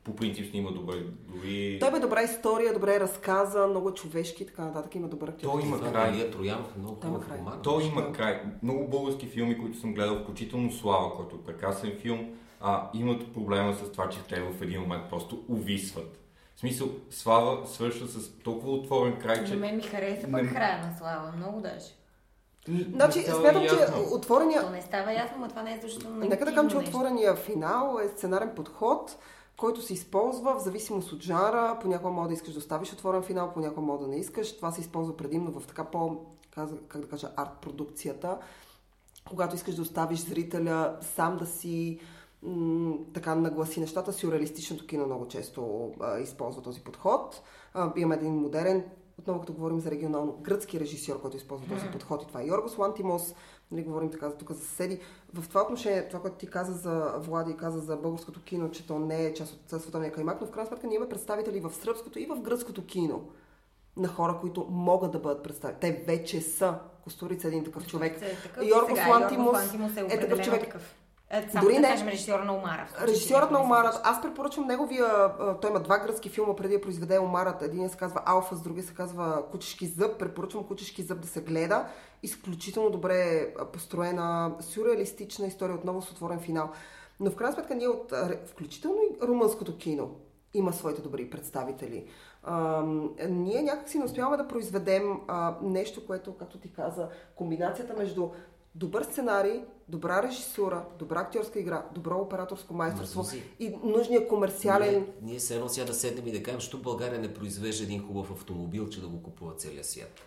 [0.06, 0.94] по принцип снима добре.
[1.34, 1.78] Дори...
[1.80, 4.94] Той бе добра история, добре е разказа, много е човешки и така нататък.
[4.94, 5.50] Има добър актьор.
[5.50, 6.12] Той има край.
[6.12, 7.38] Илия Троянов е много Там хубав край.
[7.62, 8.42] Той има край.
[8.62, 12.30] Много български филми, които съм гледал, включително Слава, който е прекрасен филм,
[12.60, 16.20] а, имат проблема с това, че те в един момент просто увисват.
[16.56, 19.54] В смисъл, Слава свършва с толкова отворен край, че...
[19.54, 21.86] На мен ми хареса Не- пък края на Слава, много даже.
[22.68, 23.74] Значи, Не смятам, че
[24.12, 24.62] отворения...
[24.62, 27.98] То не става ясно, но това не е защото Нека да кажем, че отворения финал
[28.04, 29.16] е сценарен подход,
[29.56, 31.78] който се използва в зависимост от жанра.
[31.82, 34.56] Понякога може да искаш да оставиш отворен финал, понякога може да не искаш.
[34.56, 36.26] Това се използва предимно в така по,
[36.88, 38.38] как да кажа, арт продукцията.
[39.28, 42.00] Когато искаш да оставиш зрителя сам да си
[43.14, 44.12] така нагласи нещата.
[44.12, 47.42] Сюрреалистичното кино много често а, използва този подход.
[47.74, 48.84] А, имаме един модерен,
[49.18, 52.78] отново като говорим за регионално, гръцки режисьор, който използва този подход и това е Йоргос
[52.78, 53.34] Лантимос.
[53.70, 55.00] Нали, говорим така за тук за съседи.
[55.34, 58.86] В това отношение, това, което ти каза за Влади и каза за българското кино, че
[58.86, 61.72] то не е част от световния каймак, но в крайна сметка ние имаме представители в
[61.72, 63.28] сръбското и в гръцкото кино
[63.96, 65.78] на хора, които могат да бъдат представени.
[65.80, 66.78] Те вече са.
[67.04, 68.22] Костурица е един такъв човек.
[68.22, 70.60] Е такъв, Йоргос Лантимос е, е такъв човек.
[70.60, 70.96] Такъв.
[71.30, 72.88] Е, само Дори да не- кажем режисьора на Омара.
[73.02, 75.06] Режисьорът на Омарът, аз препоръчвам неговия,
[75.60, 77.62] той има два гръцки филма преди да произведе Омарът.
[77.62, 80.18] Един се казва Алфа, с другия се казва Кучешки зъб.
[80.18, 81.86] Препоръчвам Кучешки зъб да се гледа.
[82.22, 86.70] Изключително добре построена, сюрреалистична история, отново с отворен финал.
[87.20, 88.12] Но в крайна сметка ние от,
[88.46, 90.10] включително и румънското кино,
[90.54, 92.06] има своите добри представители.
[92.42, 92.82] А,
[93.28, 98.28] ние някакси не успяваме да произведем а, нещо, което, както ти каза, комбинацията между
[98.74, 104.94] добър сценарий, добра режисура, добра актьорска игра, добро операторско майсторство Ма, Зузи, и нужния комерциален...
[104.94, 108.06] Ние, ние се едно сега да седнем и да кажем, що България не произвежда един
[108.06, 110.20] хубав автомобил, че да го купува целия свят.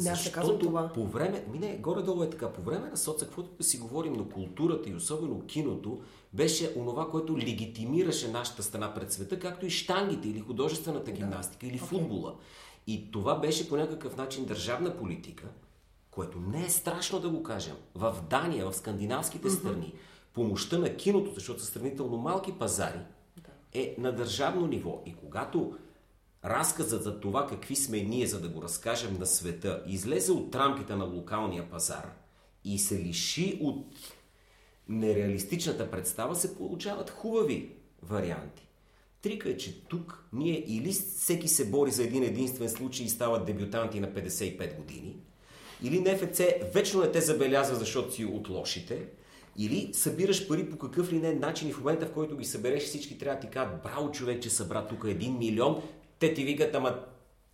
[0.00, 0.92] Не, аз казвам това.
[0.92, 4.12] по време, ми не, горе-долу е така, по време на соца, каквото да си говорим,
[4.12, 6.00] но културата и особено киното
[6.32, 11.78] беше онова, което легитимираше нашата страна пред света, както и штангите или художествената гимнастика или
[11.78, 12.34] футбола.
[12.86, 15.48] И това беше по някакъв начин държавна политика,
[16.20, 17.76] което не е страшно да го кажем.
[17.94, 19.94] В Дания, в скандинавските страни,
[20.34, 22.98] помощта на киното, защото са сравнително малки пазари,
[23.72, 25.02] е на държавно ниво.
[25.06, 25.74] И когато
[26.44, 30.96] разказът за това какви сме ние, за да го разкажем на света, излезе от рамките
[30.96, 32.12] на локалния пазар
[32.64, 33.96] и се лиши от
[34.88, 38.68] нереалистичната представа, се получават хубави варианти.
[39.22, 43.46] Трика е, че тук ние или всеки се бори за един единствен случай и стават
[43.46, 45.16] дебютанти на 55 години,
[45.82, 46.40] или НФЦ
[46.74, 49.06] вечно не те забелязва, защото си от лошите,
[49.56, 52.82] или събираш пари по какъв ли не начин и в момента, в който ги събереш,
[52.82, 55.82] всички трябва да ти кажат, браво човек, че събра тук един милион,
[56.18, 56.98] те ти викат, ама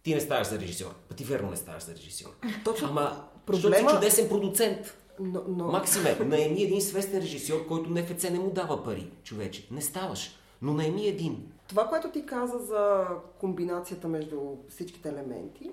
[0.02, 0.94] ти не ставаш за режисьор.
[1.08, 2.30] Па ти верно не ставаш за режисьор.
[2.64, 4.96] Точно Ама, проблема- си чудесен продуцент.
[5.20, 5.64] Но, но...
[5.64, 9.68] Максиме, наеми един свестен режисьор, който НФЦ не му дава пари, човече.
[9.70, 10.30] Не ставаш.
[10.62, 11.52] Но наеми един.
[11.68, 13.06] Това, което ти каза за
[13.40, 15.70] комбинацията между всичките елементи,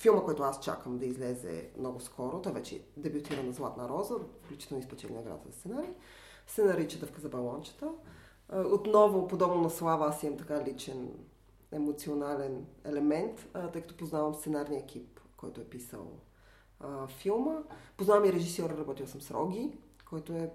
[0.00, 4.82] филма, който аз чакам да излезе много скоро, той вече дебютира на Златна роза, включително
[4.82, 5.90] изпечели награда за сценарий,
[6.46, 7.92] се нарича Дъвка за балончета.
[8.52, 11.14] Отново, подобно на Слава, аз имам така личен
[11.72, 16.06] емоционален елемент, тъй като познавам сценарния екип, който е писал
[16.80, 17.62] а, филма.
[17.96, 19.78] Познавам и режисьора, работил съм с Роги,
[20.08, 20.50] който е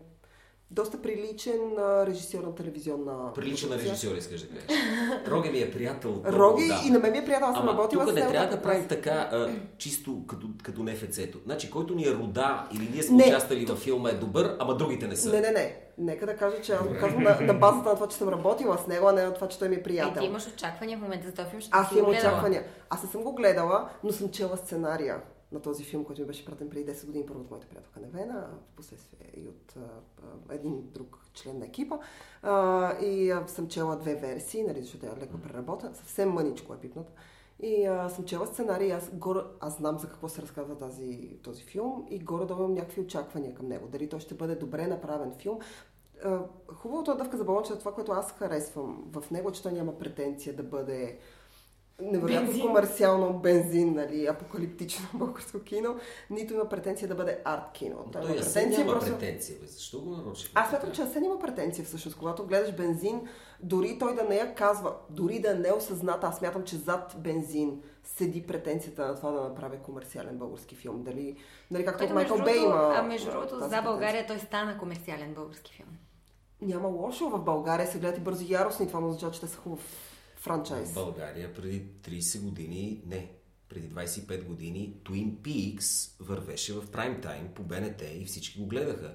[0.72, 4.82] доста приличен а, режисьор на телевизионна Прилича на режисьор, искаш да кажеш.
[5.28, 6.22] Роги ми е приятел.
[6.26, 6.82] Роги да.
[6.88, 8.32] и на мен ми е приятел, аз съм Ама работила тук с не него.
[8.32, 11.38] трябва да правим така, а, чисто като, като НФЦ-то.
[11.46, 13.24] Значи, който ни е рода или ние сме Не.
[13.24, 15.30] участвали във филма е добър, ама другите не са.
[15.30, 15.76] Не, не, не.
[15.98, 18.78] Нека да кажа, че аз го казвам на, на базата на това, че съм работила
[18.78, 20.22] с него, а не на това, че той ми е Е, приятел.
[20.22, 22.64] ти имаш очаквания в момента за този филм, ще Аз имам очаквания.
[22.90, 25.18] Аз не съм го гледала, но съм чела сценария
[25.56, 28.50] на този филм, който ми беше пратен преди 10 години, първо от моята приятелка Невена,
[28.72, 31.96] в последствие и от а, един друг член на екипа.
[32.42, 36.78] А, и а, съм чела две версии, нали, защото е леко преработена, съвсем мъничко е
[36.78, 37.12] пипната.
[37.60, 41.64] И а, съм чела сценарий, аз, горе, аз знам за какво се разказва тази, този
[41.64, 43.88] филм и горе имам някакви очаквания към него.
[43.88, 45.60] Дали той ще бъде добре направен филм.
[46.24, 46.40] А,
[46.74, 50.56] Хубавото е дъвка за балончета, това, което аз харесвам в него, че той няма претенция
[50.56, 51.20] да бъде
[52.02, 52.66] невероятно Бензин.
[52.66, 55.96] комерциално бензин, нали, апокалиптично българско кино,
[56.30, 57.96] нито има претенция да бъде арт кино.
[58.06, 59.12] Но Той има претенция няма просто...
[59.12, 59.60] претенция.
[59.60, 59.68] Бе.
[59.68, 60.52] Защо го нарочи?
[60.56, 62.18] Аз смятам, че Асен има претенция всъщност.
[62.18, 63.28] Когато гледаш бензин,
[63.64, 67.16] дори той да не я казва, дори да не е осъзната, аз смятам, че зад
[67.18, 71.04] бензин седи претенцията на това да направи комерциален български филм.
[71.04, 71.38] Дали,
[71.72, 72.94] нали, както Майкъл между Бей има...
[72.96, 73.82] а между другото, за.
[73.82, 75.90] България той стана комерциален български филм.
[76.62, 79.58] Няма лошо в България, се гледат и бързо яростни, това му означава, че те са
[79.58, 80.15] хубав
[80.46, 80.90] франчайз.
[80.90, 83.32] В България преди 30 години, не,
[83.70, 89.14] преди 25 години Twin Peaks вървеше в прайм тайм по БНТ и всички го гледаха.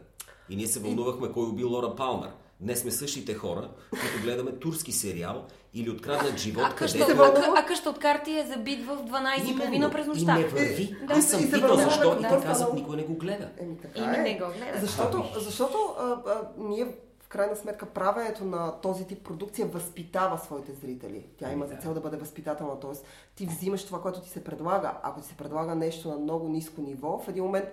[0.49, 2.31] И ние се вълнувахме кой уби Лора Палмер.
[2.61, 7.55] Днес сме същите хора, които гледаме турски сериал или откраднат живот, А къща, от, вълнува?
[7.57, 10.35] а, а къща от карти е забит в 12.30 през и нощта.
[10.35, 10.97] не върви.
[11.09, 13.49] Да, Аз съм и питал защо и какво те казват никой не го гледа.
[13.59, 14.23] Еми, така Ими е.
[14.23, 14.81] не го гледат.
[14.81, 16.87] Защото, защото а, а, ние
[17.31, 21.27] крайна сметка правенето на този тип продукция възпитава своите зрители.
[21.39, 22.91] Тя има за цел да бъде възпитателна, т.е.
[23.35, 24.99] ти взимаш това, което ти се предлага.
[25.03, 27.69] Ако ти се предлага нещо на много ниско ниво, в един момент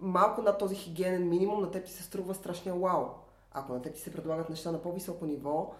[0.00, 3.04] малко над този хигиенен минимум на теб ти се струва страшния вау.
[3.52, 5.74] Ако на теб ти се предлагат неща на по-високо ниво,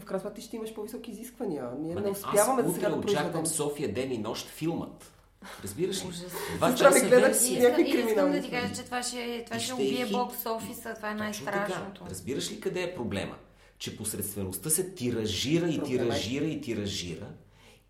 [0.00, 1.70] в крайна сметка ти ще имаш по-високи изисквания.
[1.78, 3.26] Ние Ма не не, успяваме аз за сега да произведем.
[3.26, 5.12] очаквам София ден и нощ филмът.
[5.64, 6.08] Разбираш ли?
[6.56, 7.62] Два часа гледа версия.
[7.62, 10.04] някакви Искам, искам да криминални ти кажа, че това ще, това ще ще е убие
[10.04, 10.12] хит.
[10.12, 10.94] бокс офиса.
[10.94, 12.04] Това е най-страшното.
[12.10, 13.34] Разбираш ли къде е проблема?
[13.78, 16.06] Че посредствеността се тиражира и Проблема е.
[16.06, 17.26] тиражира и тиражира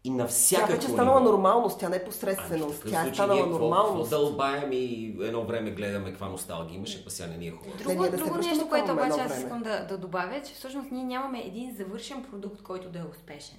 [0.04, 2.84] и на Тя всяка вече е станала нормалност, тя не е посредственост.
[2.90, 4.10] Тя е станала нормалност.
[4.10, 7.76] Какво дълбаем и едно време гледаме каква носталгия имаше, па сега не ни е хубаво.
[7.78, 11.40] Друго, се друго нещо, което обаче аз искам да, да добавя, че всъщност ние нямаме
[11.40, 13.56] един завършен продукт, който да е успешен.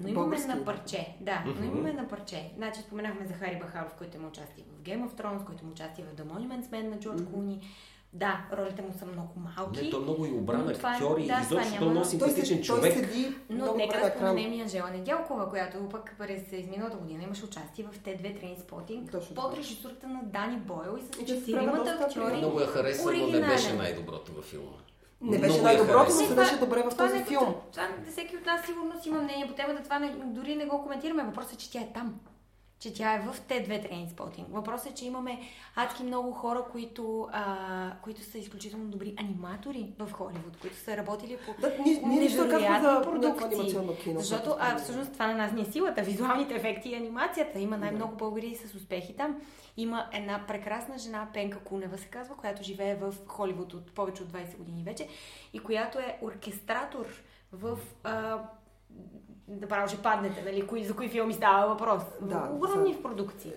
[0.00, 0.48] Но имаме Български.
[0.48, 1.16] на парче.
[1.20, 2.52] Да, но имаме на парче.
[2.56, 6.04] Значи споменахме за Хари Бахаров, който има участие в Game of Thrones, който има участие
[6.04, 7.60] в The Monuments Men на Джордж Клуни.
[8.12, 9.84] Да, ролите му са много малки.
[9.84, 12.94] Не, то много и обран е- актьор и да, изобщо няма- то носи се, човек.
[12.94, 17.22] той седи Но много нека да споменем и Анжела Недялкова, която пък през изминалата година
[17.22, 22.36] имаше участие в Т2 Трейнспотинг Точно под режисурата на Дани Бойл и с четиримата актьори.
[22.36, 24.76] Много я харесвам, но не беше най-доброто във филма.
[25.20, 27.54] Не беше най-доброто, но се беше добре в този не- филм.
[27.72, 30.82] Това, всеки от нас сигурно си има мнение по темата, това не, дори не го
[30.82, 31.22] коментираме.
[31.22, 32.14] Въпросът е, че тя е там.
[32.80, 34.48] Че тя е в Т2 трейнспотинг.
[34.50, 35.40] Въпросът е, че имаме
[35.76, 41.38] адски много хора, които, а, които са изключително добри аниматори в Холивуд, които са работили
[41.46, 44.20] по Да, не казваме невероятни за анимационно кино.
[44.20, 44.80] Защото, а, стане.
[44.80, 47.58] всъщност това на нас ни е силата, визуалните ефекти и анимацията.
[47.58, 49.40] Има най-много българи с успехи там.
[49.76, 54.28] Има една прекрасна жена, Пенка Кунева се казва, която живее в Холивуд от повече от
[54.32, 55.08] 20 години вече
[55.52, 57.06] и която е оркестратор
[57.52, 57.78] в...
[58.04, 58.38] А,
[59.48, 62.02] Направо ще паднете, нали, кои, за кои филми става въпрос.
[62.20, 63.52] Да, Огромни за- в продукции.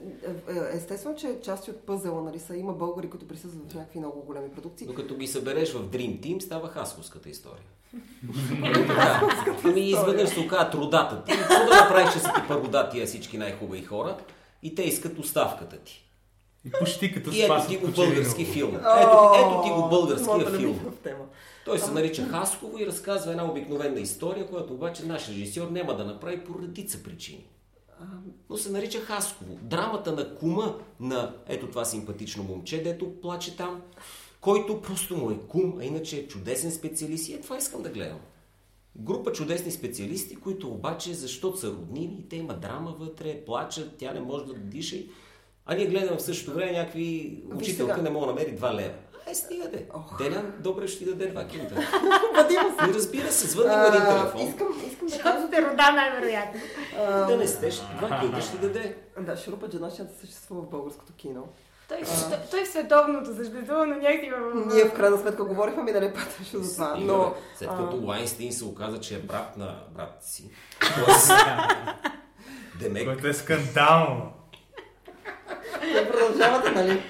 [0.47, 3.99] Е, е, Естествено, че части от пъзела, нали, са, има българи, които присъстват в някакви
[3.99, 4.87] много големи продукции.
[4.87, 7.63] Докато ги събереш в Dream Team, става хасковската история.
[9.65, 11.31] Ами изведнъж се оказа трудата ти.
[11.31, 14.17] Какво да направиш, че са ти първода тия всички най-хубави хора
[14.63, 16.07] и те искат оставката ти.
[16.65, 18.75] И почти като И ето ти го български филм.
[18.75, 20.79] Ето, ето ти го българския филм.
[21.66, 26.05] Той се нарича Хасково и разказва една обикновена история, която обаче наш режисьор няма да
[26.05, 27.45] направи по редица причини.
[28.49, 29.59] Но се нарича Хасково.
[29.62, 33.82] Драмата на кума на ето това симпатично момче, дето плаче там,
[34.41, 37.89] който просто му е кум, а иначе е чудесен специалист и е това искам да
[37.89, 38.20] гледам.
[38.95, 44.20] Група чудесни специалисти, които обаче, защото са роднини, те има драма вътре, плачат, тя не
[44.20, 44.97] може да диша.
[45.66, 48.03] А ние гледаме в същото време някакви учителка сега.
[48.03, 48.93] не мога да намери 2 лева.
[49.28, 49.86] Ай, стига де.
[49.93, 50.17] Ох.
[50.17, 51.76] Делян, добре ще ти даде 2 кинта.
[52.36, 52.89] Вадима се.
[52.89, 54.41] И разбира се, звънни му един А, телефон.
[54.41, 56.61] Искам, искам да кажа, сте рода най-вероятно.
[56.99, 58.97] а, Да не сте, ще- два кинта ще даде.
[59.19, 61.47] да, Шурупа Джанашията съществува в българското кино.
[61.88, 61.97] Той,
[62.30, 64.65] той, той в световното съществува, но някакси в...
[64.65, 66.95] Ние в крайна сметка говорихме ми да не пътваш за това.
[66.97, 67.34] Но.
[67.55, 70.49] След като Лайнстин се оказа, че е брат на брат си.
[72.80, 74.32] Демек, Което е скандално.
[75.93, 77.01] Не продължавате, нали?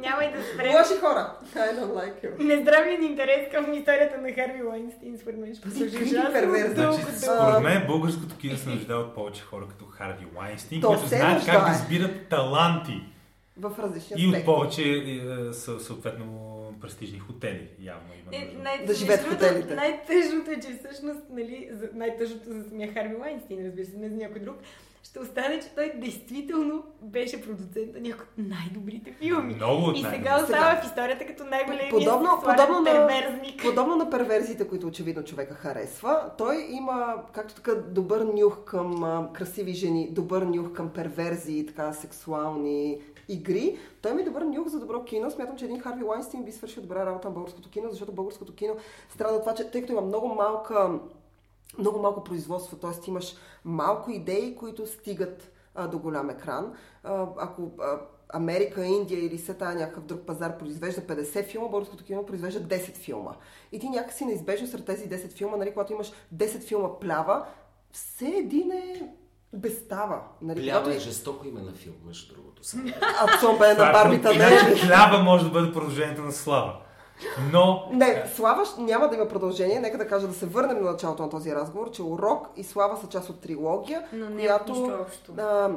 [0.00, 0.72] Няма и да спрем.
[0.74, 1.32] Лоши хора.
[1.54, 2.44] I don't like you.
[2.44, 7.86] Нездравият интерес към историята на Харви Лайнстин, според мен, ще послужи ужасно Значи, според мен
[7.86, 11.70] българското кино се нуждае от повече хора като Харви Лайнстин, То които знаят как да
[11.72, 13.02] избират таланти.
[13.56, 16.26] В различни И от повече е, са, съответно
[16.80, 17.68] престижни хотели.
[17.80, 19.74] Явно има Е, най- Да живеят в хотелите.
[19.74, 24.14] Най-тъжното е, че всъщност, нали, за, най-тъжното за самия Харви Лайнстин, разбира се, не за
[24.14, 24.56] някой друг,
[25.02, 29.54] ще остане, че той действително беше продуцент на някои от най-добрите филми.
[29.54, 30.80] Много от И сега остава Сега.
[30.82, 33.62] в историята като най-големият Подобно, подобно, на, перверзник.
[33.62, 39.28] подобно на перверзиите, които очевидно човека харесва, той има, както така, добър нюх към а,
[39.32, 42.98] красиви жени, добър нюх към перверзии, така, сексуални
[43.28, 43.78] игри.
[44.02, 45.30] Той има и добър нюх за добро кино.
[45.30, 48.74] Смятам, че един Харви Лайнстин би свършил добра работа на българското кино, защото българското кино
[49.08, 50.90] страда от това, че тъй като има много малка
[51.78, 53.08] много малко производство, т.е.
[53.08, 56.74] имаш малко идеи, които стигат а, до голям екран.
[57.04, 57.98] А, ако а,
[58.32, 62.96] Америка, Индия или все тая някакъв друг пазар произвежда 50 филма, българското кино произвежда 10
[62.96, 63.32] филма.
[63.72, 67.46] И ти някакси неизбежно сред тези 10 филма, нали, когато имаш 10 филма плява,
[67.92, 69.10] все един е
[69.52, 70.20] безстава.
[70.42, 72.64] Нали, Плява когато е жестоко име на филм, между другото.
[72.64, 72.92] Сега.
[73.00, 74.76] А Цомбе е на барбита е.
[74.76, 76.76] хляба може да бъде продължението на слава.
[77.52, 79.80] Но Не, Слава ще- няма да има продължение.
[79.80, 82.96] Нека да кажа да се върнем на началото на този разговор, че Урок и Слава
[82.96, 85.32] са част от трилогия, Но не която, нищо общо.
[85.38, 85.70] а,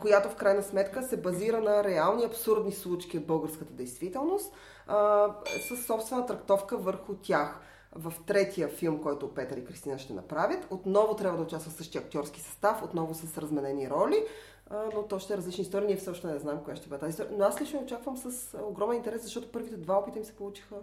[0.00, 4.52] която в крайна сметка се базира на реални абсурдни случки от българската действителност,
[4.86, 5.26] а,
[5.70, 7.60] с собствена трактовка върху тях.
[7.94, 12.00] В третия филм, който Петър и Кристина ще направят, отново трябва да участва в същия
[12.00, 14.24] актьорски състав, отново с разменени роли,
[14.70, 15.86] но то ще е различни истории.
[15.86, 17.32] Ние все още не знаем коя ще бъде тази история.
[17.38, 20.76] Но аз лично очаквам с огромен интерес, защото първите два опита им се получиха,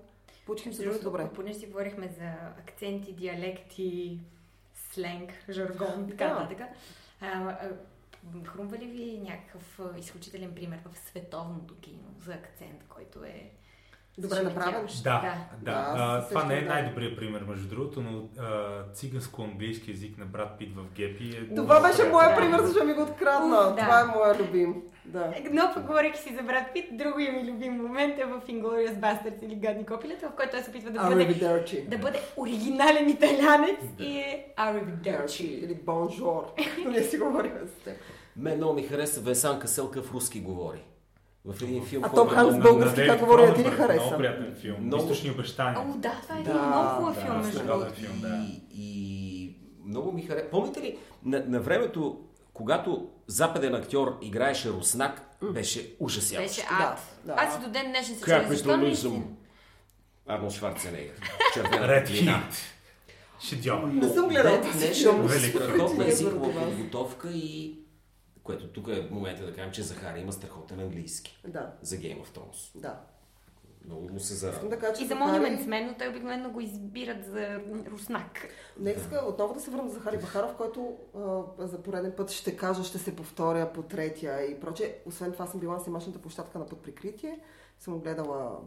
[0.65, 1.29] им се доста добре.
[1.35, 2.25] Понеже си говорихме за
[2.59, 4.19] акценти, диалекти,
[4.91, 6.67] сленг, жаргон, така нататък.
[8.45, 13.51] Хрумва ли ви някакъв изключителен пример в световното кино за акцент, който е
[14.17, 14.87] Добре направен.
[15.03, 15.35] Да, да.
[15.61, 15.93] Да, да.
[15.97, 16.69] А, това не е да.
[16.69, 21.55] най-добрият пример, между другото, но а, циганско-английски език на брат Пит в Гепи е...
[21.55, 22.35] Това беше моя Да.
[22.35, 23.57] пример, защото ми го открадна.
[23.57, 23.81] Уф, да.
[23.81, 24.81] Това е моя любим.
[25.05, 25.33] Да.
[25.51, 29.45] Но пък говорейки си за брат Пит, другия ми любим момент е в Inglourious Basterds
[29.45, 31.87] или Гадни копилета, в който той се опитва да бъде, Arrivederci.
[31.89, 35.27] да бъде оригинален италянец и е Arrivederci.
[35.27, 36.53] Arrivederci или бонжор.
[36.87, 37.97] Ние си говорим с теб.
[38.37, 40.83] Мен много ми хареса Весан Каселка в руски говори.
[41.45, 44.01] В един филм, А Том много- български как говори, а ти ли хареса?
[44.01, 44.75] Много приятен филм.
[44.79, 45.03] Много.
[45.03, 45.79] Източни обещания.
[45.81, 47.93] О, да, това е Да, един много хубав да, филм, между другото.
[47.93, 48.27] филм, да.
[48.27, 50.49] И, и много ми хареса.
[50.51, 52.19] Помните ли, на, на времето,
[52.53, 56.49] когато западен актьор играеше руснак, беше ужасяващ.
[56.49, 57.19] Беше Да, ад.
[57.25, 57.33] да.
[57.37, 59.25] Аз и до ден днешен се чудя, не Капитализъм.
[60.27, 61.13] Арнолд Шварценегер.
[62.05, 62.41] Плина.
[62.51, 62.61] Хит.
[63.41, 63.87] Шедьовър.
[63.87, 67.75] Не съм този днешен страхотна езикова подготовка и
[68.43, 72.27] което тук е момента да кажем, че Захари има страхотен английски Да, за Game of
[72.29, 72.77] Thrones.
[72.77, 72.99] да.
[73.85, 74.69] Много му се зарадва.
[74.69, 78.47] да кажа, И за Захари- Monuments Men, но те обикновено го избират за руснак.
[78.79, 80.97] Нека иска отново да се върна за Захари Бахаров, който
[81.59, 84.97] а, за пореден път ще кажа, ще се повторя по третия и проче.
[85.05, 87.39] Освен това съм била на снимачната площадка на под прикритие.
[87.79, 88.59] Съм гледала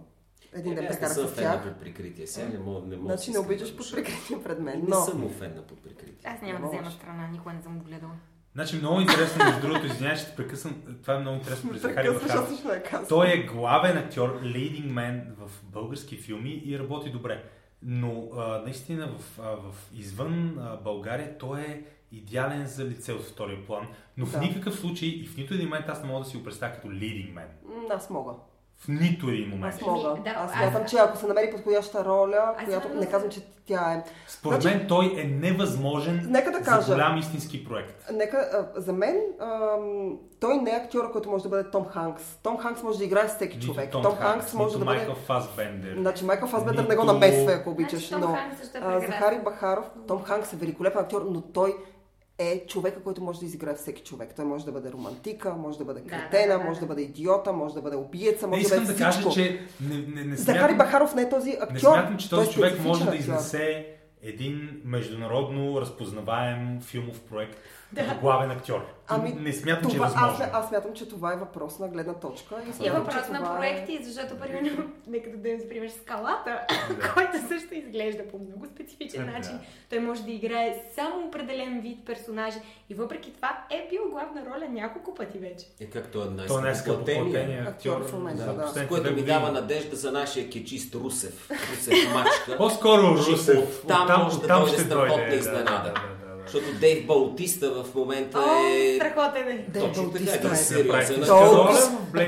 [0.53, 1.65] един ден Е, аз не прекарах съм с фен на тях.
[1.65, 2.27] под прикритие.
[2.27, 4.89] Сега не мога, не мога Значи да не обичаш под да прикритие пред мен, Не
[4.89, 4.97] но...
[4.97, 6.31] съм му фен на под прикритие.
[6.31, 8.13] Аз няма Не да взема страна, никога не съм го гледала.
[8.57, 10.83] Значи много интересно, между другото, извинявай, ще прекъсвам.
[11.03, 12.07] Това е много интересно при Захари
[12.91, 13.09] казвам.
[13.09, 17.45] Той е главен актьор, leading man в български филми и работи добре.
[17.83, 21.83] Но а, наистина в, а, в извън а, България той е
[22.13, 23.87] идеален за лице от втория план,
[24.17, 24.41] но в Да.
[24.41, 26.89] никакъв случай и в нито един момент аз не мога да си го представя като
[26.89, 27.47] leading man.
[27.91, 28.33] Аз мога.
[28.79, 29.75] В нито един момент.
[29.75, 30.15] Аз мога.
[30.25, 33.31] Да, Аз аз- смятам, че ако се намери подходяща роля, Аз която не за- казвам,
[33.31, 34.03] че тя е...
[34.29, 36.93] Според Значи- мен той е невъзможен Нека да за кажа.
[36.93, 38.05] голям истински проект.
[38.13, 38.37] Нека,
[38.77, 40.11] а, за мен, ам,
[40.41, 42.37] той не е актьора, който може да бъде Том Ханкс.
[42.37, 43.91] Том Ханкс може да играе с всеки Нито човек.
[43.93, 44.97] Том, Том Ханкс може нито да бъде...
[44.99, 45.95] Майкъл Фасбендер.
[45.95, 48.81] Значи Майкъл Фасбендър не Нито- го намесва, ако обичаш, Значи Том но Ханкс също е
[48.83, 49.01] а.
[49.01, 51.77] Захари Бахаров, Том Ханкс е великолепен актьор, но той
[52.39, 54.33] е човека, който може да изиграе всеки човек.
[54.37, 56.65] Той може да бъде романтика, може да бъде Да, кретена, да, да, да.
[56.65, 59.13] може да бъде идиота, може да бъде убиеца, Не може искам да да бъде кажа,
[59.21, 59.35] всичко.
[59.35, 61.73] че не, не, не Захари смятам, Бахаров не е този актьор.
[61.73, 63.21] не смятам, че Той е този човек може да актьор.
[63.21, 63.87] изнесе
[64.23, 67.59] един международно разпознаваем филмов проект
[67.97, 68.87] като главен актьор.
[69.09, 70.39] Ами, не смятам, че е Това, аз, възможно.
[70.39, 72.55] смя- аз смятам, че това е въпрос на гледна точка.
[72.81, 74.71] И И е въпрос на това е- проекти, защото, примерно,
[75.07, 76.61] нека да дадем за пример скалата,
[77.15, 79.33] който също изглежда по много специфичен Да.
[79.33, 79.59] начин.
[79.91, 82.59] Той може да играе само определен вид персонажи
[82.91, 85.67] и въпреки това е бил главна роля няколко пъти вече.
[85.81, 88.01] Е как той е най Той не е скъпоплатения актьор актьор.
[88.03, 88.63] в момента, да.
[88.63, 91.51] последните Което ми дава надежда за нашия кечист Русев.
[91.71, 92.57] Русев мачка.
[92.57, 93.85] По-скоро Русев.
[93.85, 95.65] оттам може да дойде страхотна изненада.
[95.65, 96.26] Да, да, да, да.
[96.47, 98.95] Защото Дейв Баутиста в момента О, е...
[98.97, 99.67] страхотен е!
[99.69, 101.21] Дейв Точно така, е сериозен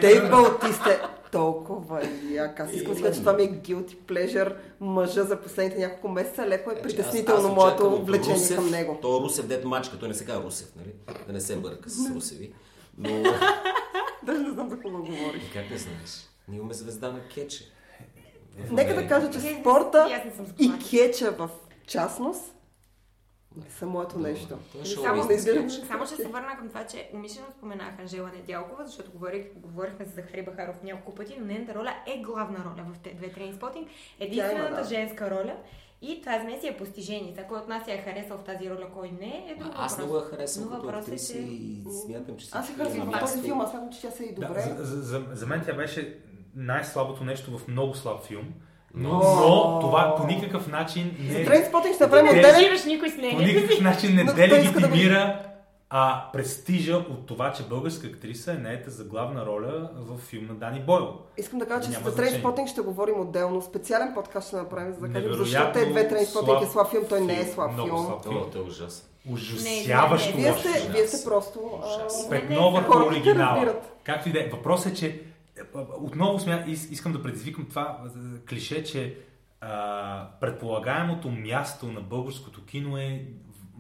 [0.01, 0.31] Дейв.
[0.31, 0.99] Баутиста е
[1.33, 2.61] толкова як.
[2.61, 6.47] Аз искам да кажа, че това ми е guilty pleasure мъжа за последните няколко месеца.
[6.47, 8.99] Леко е Значи, притеснително моето влечение Русев, към него.
[9.03, 11.17] То е Русев дет мачка, той не се казва Русев, нали?
[11.27, 12.53] Да не се бърка с Русеви.
[12.99, 13.23] Но
[14.23, 15.43] Даже не знам за какво говориш.
[15.53, 16.29] как не знаеш?
[16.49, 17.65] Ние имаме звезда на кече.
[18.59, 19.15] В Нека да Америка.
[19.15, 20.23] кажа, че Вие- спорта
[20.59, 21.49] и кеча в
[21.87, 22.43] частност
[23.65, 24.33] не са моето Добре.
[24.33, 24.59] нещо.
[24.83, 25.39] Е само да
[25.87, 30.11] Само ще се върна към това, че умишлено споменах Анжела Недялкова, защото говорих, говорихме за
[30.11, 33.89] Захари Бахаров няколко пъти, но нейната роля е главна роля в те две трейнспотинг.
[34.21, 34.85] Единствената да.
[34.89, 35.57] женска роля
[36.03, 37.33] и това за мен си е постижение.
[37.35, 39.99] Сега, кой от нас я е харесал в тази роля, кой не, е друг Аз
[39.99, 43.21] много я харесвам Но като е, актриса че- и смятам, че Аз се харесвам в
[43.21, 44.61] този филм, аз смятам, че тя се и Да, добре.
[44.61, 46.19] за, за, за, за мен тя беше
[46.55, 48.55] най-слабото нещо в много слаб филм.
[48.95, 53.15] Но, но това по никакъв начин За не, Трейнспотинг ще направим отделен Живеш никой с
[53.15, 55.49] по никакъв начин не делегитимира
[55.91, 60.55] а, престижа от това, че българска актриса е наета за главна роля в филм на
[60.55, 61.15] Дани Бойл.
[61.37, 62.15] Искам да кажа, че за.
[62.17, 63.63] Трейнспотинг ще говорим отделно.
[63.63, 67.21] Специален подкаст ще направим, за да кажем защо те две Трейнспотинг е слаб филм, той
[67.21, 68.07] не е филм, слаб много филм.
[68.07, 68.27] слаб.
[68.27, 69.05] О, той е ужасен.
[69.33, 70.93] Ужасяващо Не, Вие сте, филм.
[70.93, 71.59] вие сте просто...
[71.85, 72.29] Ужас.
[72.29, 72.59] Те
[72.97, 73.75] оригинала.
[74.05, 74.49] Както и да е.
[74.53, 75.19] Въпросът е, че е,
[75.75, 78.05] отново смя, ис- искам да предизвикам това
[78.49, 79.19] клише, че
[79.61, 83.25] а, предполагаемото място на българското кино е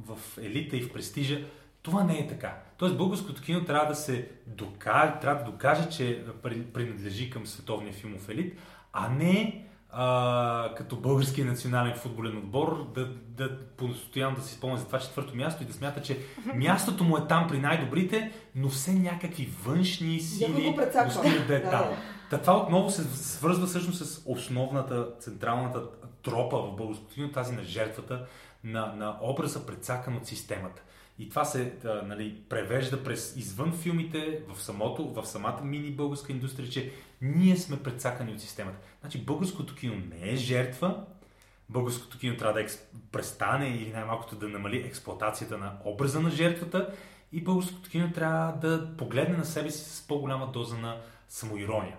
[0.06, 1.40] в, елита и в престижа.
[1.82, 2.56] Това не е така.
[2.78, 7.92] Тоест българското кино трябва да се докаже, трябва да докаже, че при- принадлежи към световния
[7.92, 8.58] филмов елит,
[8.92, 14.86] а не а, като български национален футболен отбор да, да постоянно да си спомня за
[14.86, 16.18] това четвърто място и да смята, че
[16.54, 21.84] мястото му е там при най-добрите, но все някакви външни сили достигат да е там.
[22.30, 25.82] Та това отново се свързва всъщност с основната, централната
[26.22, 28.26] тропа в българското кино, тази на жертвата,
[28.64, 30.82] на, на образа предсакан от системата.
[31.18, 36.32] И това се а, нали, превежда през извън филмите, в, самото, в самата мини българска
[36.32, 36.92] индустрия, че
[37.22, 38.78] ние сме предсакани от системата.
[39.00, 41.04] Значи българското кино не е жертва,
[41.68, 42.80] българското кино трябва да експ...
[43.12, 46.94] престане или най-малкото да намали експлуатацията на образа на жертвата
[47.32, 50.96] и българското кино трябва да погледне на себе си с по-голяма доза на
[51.30, 51.96] самоирония.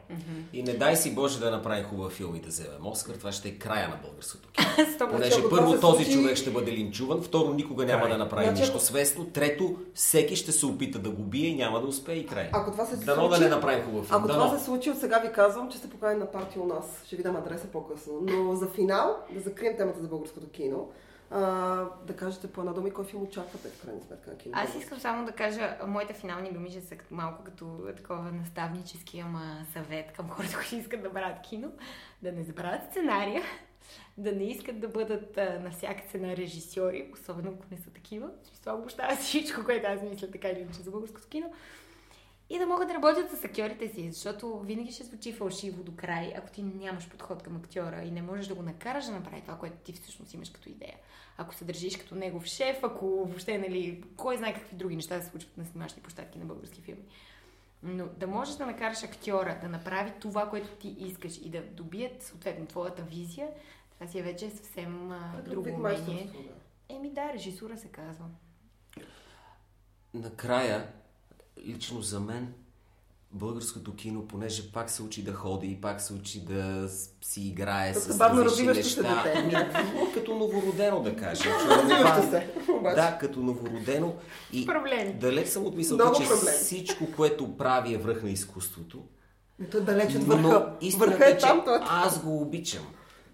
[0.54, 3.50] И не дай си Боже да направи хубав филм и да вземем Оскар, това ще
[3.50, 4.68] е края на българското кино.
[5.12, 8.12] Понеже първо се този случи- човек ще бъде линчуван, второ никога няма Край.
[8.12, 11.82] да направи Значи, нищо свестно, трето всеки ще се опита да го бие и няма
[11.82, 12.50] да успее и край.
[12.54, 14.20] Ако това се Дано случи, да не направим хубав филм.
[14.20, 14.46] Ако Дано.
[14.46, 16.86] това се случи, от сега ви казвам, че сте поканени на парти у нас.
[17.06, 18.14] Ще ви дам адреса по-късно.
[18.22, 20.88] Но за финал, да закрием темата за българското кино,
[21.32, 21.42] а,
[22.08, 24.36] да кажете по една дума и кой филм очаквате в крайна сметка на.
[24.54, 29.66] Аз искам само да кажа, моите финални думи ще са малко като такова наставнически, ама
[29.74, 31.72] съвет към хората, които искат да правят кино,
[32.24, 33.44] да не забравят сценария,
[34.18, 38.30] да не искат да бъдат а, на всяка цена режисьори, особено ако не са такива.
[38.44, 41.54] Смисъл, обощава всичко, което аз мисля така или иначе за българското кино.
[42.50, 46.34] И да могат да работят с актьорите си, защото винаги ще звучи фалшиво до край,
[46.38, 49.58] ако ти нямаш подход към актьора и не можеш да го накараш да направи това,
[49.58, 50.96] което ти всъщност имаш като идея.
[51.38, 55.30] Ако се държиш като негов шеф, ако въобще, нали, кой знае какви други неща се
[55.30, 57.04] случват на снимачни площадки на български филми.
[57.84, 62.24] Но да можеш да накараш актьора да направи това, което ти искаш и да добият
[62.24, 63.48] съответно твоята визия,
[63.94, 66.30] това си е вече съвсем а, Друг друго умение.
[66.34, 66.96] да.
[66.96, 68.26] Еми да, режисура се казва.
[70.14, 70.88] Накрая,
[71.68, 72.54] лично за мен,
[73.32, 76.90] българското кино, понеже пак се учи да ходи и пак се учи да
[77.22, 79.24] си играе Като с бавно развиващо се неща.
[79.24, 79.34] дете.
[79.74, 81.52] Ами, като новородено, да кажем.
[81.70, 82.50] Развиващо се.
[82.72, 82.96] Обаче.
[82.96, 84.14] Да, като новородено.
[84.54, 85.14] И Проблеми.
[85.14, 86.58] далеч съм от мисълта, Много че проблеми.
[86.58, 89.04] всичко, което прави е връх на изкуството.
[89.72, 90.74] То е далеч от Но върха.
[90.82, 92.88] истината Върха е, е че там, той е аз го обичам.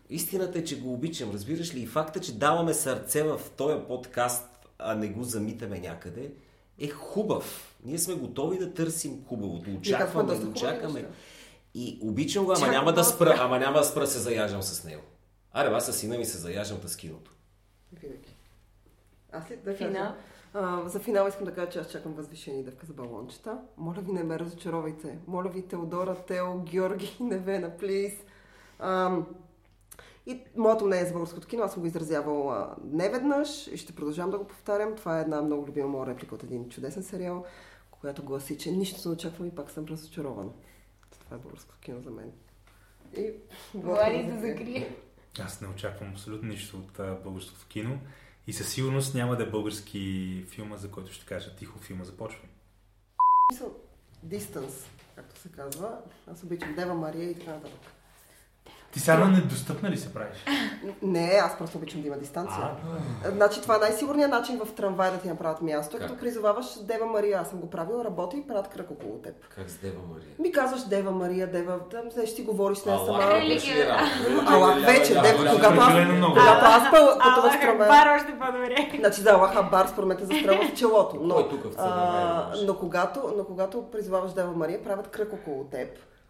[0.10, 1.32] Истината е, че го обичам.
[1.32, 1.80] Разбираш ли?
[1.80, 4.46] И факта, че даваме сърце в този подкаст,
[4.80, 6.32] а не го замитаме някъде,
[6.80, 7.75] е хубав.
[7.86, 9.70] Ние сме готови да търсим хубавото.
[9.72, 11.06] Очакваме, хубави очакваме.
[11.74, 15.02] И обичам го, ама няма да спра, ама няма да спра се заяждам с него.
[15.54, 17.32] Аре, аз с сина ми се заяждам с киното.
[17.94, 18.36] Винаги.
[19.32, 20.14] Аз ли да Финал?
[20.54, 23.58] А, за финал искам да кажа, че аз чакам възвишени дъвка за балончета.
[23.78, 25.18] Моля ви, не ме разочаровайте.
[25.28, 28.14] Моля ви, Теодора, Тео, Георги, Невена, плиз.
[28.80, 29.26] Ам,
[30.26, 34.32] и моето мнение за българското кино, аз съм го изразявал а, неведнъж и ще продължавам
[34.32, 34.96] да го повтарям.
[34.96, 37.46] Това е една много любима моя реплика от един чудесен сериал,
[38.02, 40.52] която гласи, че нищо не очаквам и пак съм разочарована.
[41.10, 42.32] Това е българското кино за мен.
[43.18, 43.32] И...
[43.74, 44.96] Влади да закрие.
[45.40, 48.00] Аз не очаквам абсолютно нищо от българското кино
[48.48, 52.42] и със сигурност няма да е български филма, за който ще кажа тихо филма започва.
[53.52, 53.76] Смисъл,
[54.26, 54.86] Distance,
[55.16, 55.98] както се казва.
[56.28, 57.95] Аз обичам Дева Мария и така нататък.
[58.96, 60.38] Ти сега недостъпна ли се правиш?
[61.02, 62.70] Не, аз просто обичам да има дистанция.
[63.26, 66.10] Значи това е най-сигурният начин в трамвай да ти направят място, е Как?
[66.10, 67.40] като призоваваш Дева Мария.
[67.42, 69.34] Аз съм го правила, работи и правят кръг около теб.
[69.56, 70.28] Как с Дева Мария?
[70.40, 73.24] Ми казваш Дева Мария, Дева, там знаеш, ти говориш с нея сама.
[74.48, 76.92] Аллах вече, Дева, когато аз, когато аз
[77.24, 77.88] пътувах с трамвай.
[77.88, 78.98] Акбар още по-добре.
[79.00, 81.18] Значи за Аллах Абар, според мен те застрелва в челото.
[81.22, 81.36] Но,
[82.66, 85.90] в когато, но когато призоваваш Дева Мария, правят кръг около теб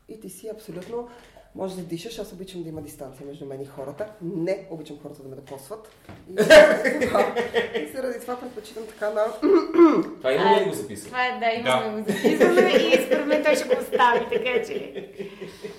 [0.09, 1.07] и ти си абсолютно
[1.55, 2.19] може да дишаш.
[2.19, 4.07] Аз обичам да има дистанция между мен и хората.
[4.21, 5.95] Не обичам хората да ме докосват.
[6.29, 6.33] И,
[7.81, 9.25] и заради това предпочитам така на...
[10.17, 11.07] Това има ли да го записам?
[11.07, 15.09] Това е, да, имаме го записано и според мен той ще го остави, така че...